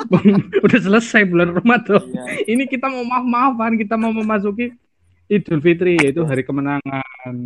udah 0.64 0.80
selesai 0.80 1.24
bulan 1.24 1.52
Ramadan. 1.52 2.00
Iya. 2.06 2.24
Ini 2.46 2.64
kita 2.64 2.86
mau 2.86 3.02
maaf-maafan, 3.02 3.76
kita 3.76 3.94
mau 3.94 4.08
memasuki 4.10 4.72
Idul 5.26 5.58
Fitri 5.58 5.98
yaitu 5.98 6.22
hari 6.22 6.40
kemenangan 6.40 7.02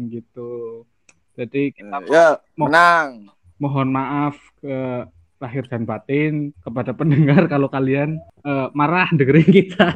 gitu. 0.08 0.84
Jadi 1.32 1.72
kita 1.72 2.04
Ya, 2.06 2.36
menang. 2.54 3.32
mohon 3.56 3.88
maaf 3.88 4.36
ke 4.56 5.08
lahir 5.36 5.64
dan 5.64 5.84
batin 5.84 6.52
kepada 6.60 6.92
pendengar 6.92 7.48
kalau 7.48 7.66
kalian 7.66 8.16
eh, 8.40 8.66
marah 8.70 9.08
dengerin 9.10 9.48
kita 9.48 9.88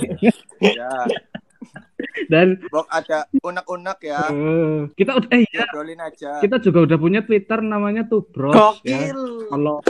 Ya. 0.60 0.92
Dan 2.26 2.58
Bok 2.66 2.86
ada 2.86 3.26
unek-unek 3.34 3.98
ya. 4.02 4.20
eh, 4.28 4.78
kita 4.94 5.10
udah 5.14 5.28
eh 5.30 5.42
ya 5.46 5.64
aja. 6.02 6.30
kita 6.38 6.56
juga 6.58 6.78
udah 6.84 6.96
punya 6.96 7.20
Twitter 7.20 7.58
namanya 7.58 8.02
tuh 8.04 8.22
Bros 8.26 8.78
ya. 8.82 9.10
Follow. 9.48 9.78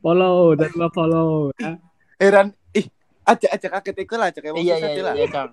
follow 0.00 0.36
dan 0.54 0.70
lo 0.74 0.86
follow 0.90 1.28
ya. 1.56 1.76
Heran. 2.18 2.46
Ih, 2.72 2.86
aja 3.22 3.46
aja 3.48 3.66
kaget 3.70 3.96
iku 4.00 4.14
lah, 4.14 4.28
aja 4.28 4.38
kayak 4.38 4.52
wong 4.54 4.62
Iya 4.62 4.74
susah 4.76 4.84
iya 4.84 4.92
deh 4.92 5.02
lah. 5.02 5.14
iya, 5.14 5.26
Cong. 5.28 5.50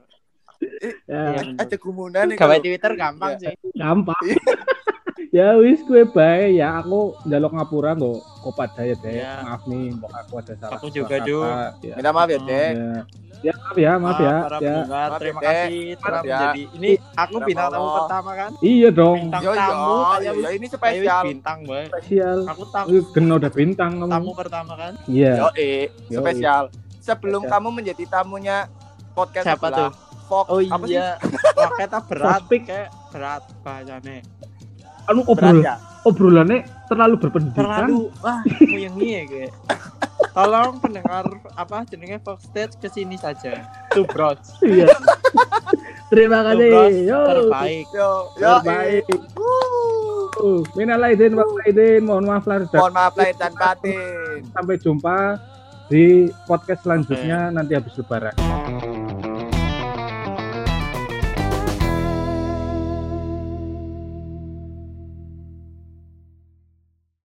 Ya, 1.08 1.22
Iya. 1.32 1.42
Aja 1.58 1.76
gumunan 1.78 2.24
nih. 2.28 2.36
Gawe 2.36 2.46
kalau- 2.52 2.62
Twitter 2.62 2.92
gampang 2.94 3.32
Iya. 3.38 3.50
ya 5.30 5.54
wis 5.56 5.82
gue 5.82 6.04
bae 6.06 6.54
ya 6.54 6.80
aku 6.80 7.14
njaluk 7.24 7.54
ngapura 7.54 7.94
kok 7.94 8.18
kok 8.40 8.54
pada 8.54 8.82
ya 8.82 8.96
deh. 8.98 9.14
Ya. 9.16 9.34
Maaf 9.42 9.62
nih, 9.66 9.92
mbok 9.94 10.12
aku 10.12 10.34
ada 10.40 10.54
salah. 10.56 10.76
Aku 10.76 10.88
juga. 10.90 11.16
Ju. 11.22 11.44
Ya. 11.82 11.94
Minta 11.94 12.10
maaf 12.10 12.28
ya, 12.28 12.38
Oh, 12.38 12.46
Dek. 12.46 12.72
Ya. 12.72 12.92
Ya, 13.40 13.54
maaf 13.56 13.78
ya, 13.78 13.92
maaf 13.96 14.20
ya. 14.20 14.28
Ah, 14.28 14.40
para 14.42 14.58
ya. 14.58 14.60
pendengar, 14.74 15.08
Maaf, 15.08 15.20
terima 15.20 15.40
Dek. 15.40 15.48
kasih 15.50 15.84
telah 15.96 16.12
ya. 16.12 16.24
menjadi 16.24 16.64
ini 16.74 16.92
aku 17.14 17.36
bintang 17.42 17.70
tamu 17.70 17.88
pertama 17.94 18.32
kan 18.34 18.52
Iya 18.60 18.90
dong, 18.90 19.18
bintang 19.22 19.42
Yo 19.42 19.50
yo, 19.50 19.56
tamu 19.56 19.92
ya, 20.18 20.32
ya, 20.34 20.50
ini 20.52 20.68
spesial. 20.68 21.22
bintang 21.26 21.58
boy 21.64 21.84
spesial. 21.88 22.38
aku 22.46 22.64
tamu 22.68 22.88
Geno 23.10 23.34
udah 23.36 23.52
bintang 23.54 23.92
kamu. 23.98 24.12
tamu 24.12 24.32
pertama 24.34 24.74
kan 24.76 24.94
Iya. 25.06 25.34
Yo 25.38 25.48
eh, 25.54 25.88
spesial. 26.10 26.64
Sebelum 27.00 27.42
Spesial. 27.42 27.54
kamu 27.56 27.70
menjadi 27.74 28.04
tamunya 28.08 28.58
podcast 29.14 29.46
Siapa 29.46 29.68
sebelah, 29.68 29.92
Fox, 30.26 30.46
oh 30.48 30.60
apa 30.62 30.86
sih? 30.86 30.94
iya 30.94 31.08
makanya 31.58 32.00
berat 32.04 32.42
kayak 32.46 32.88
berat 33.10 33.44
bahasanya 33.62 34.20
Anu 35.10 35.22
berat 35.26 35.52
obrol 35.52 35.58
ya 35.60 35.76
obrolannya 36.00 36.60
terlalu 36.86 37.16
berpendidikan. 37.20 37.60
terlalu 37.60 38.08
wah 38.20 38.40
muyeng 38.62 38.96
ya 38.96 39.24
kayak 39.26 39.52
tolong 40.36 40.80
pendengar 40.80 41.26
apa 41.54 41.78
jenenge 41.84 42.22
Fox 42.22 42.46
Stage 42.46 42.78
ke 42.78 42.88
sini 42.88 43.18
saja 43.18 43.68
tuh 43.92 44.06
bros 44.06 44.40
Iya. 44.62 44.88
Terima 46.10 46.42
kasih. 46.42 47.06
Yo. 47.06 47.20
terbaik 47.22 47.86
Yo, 47.92 48.10
yo, 48.34 48.50
Terbaik. 48.58 49.06
eh. 49.06 49.20
Uh, 50.40 50.64
minal 50.74 51.04
aidin 51.04 51.36
wal 51.36 51.52
faizin. 51.54 52.02
Mohon 52.02 52.26
maaf 52.26 52.46
lahir 52.48 52.66
dan 52.66 52.80
Mohon 52.80 52.94
maaf 52.96 53.14
lahir 53.14 53.36
dan 53.36 53.54
batin. 53.54 54.40
sampai 54.50 54.76
jumpa 54.80 55.18
di 55.86 56.06
podcast 56.48 56.82
selanjutnya 56.82 57.52
nanti 57.52 57.76
habis 57.76 57.94
lebaran. 57.94 58.34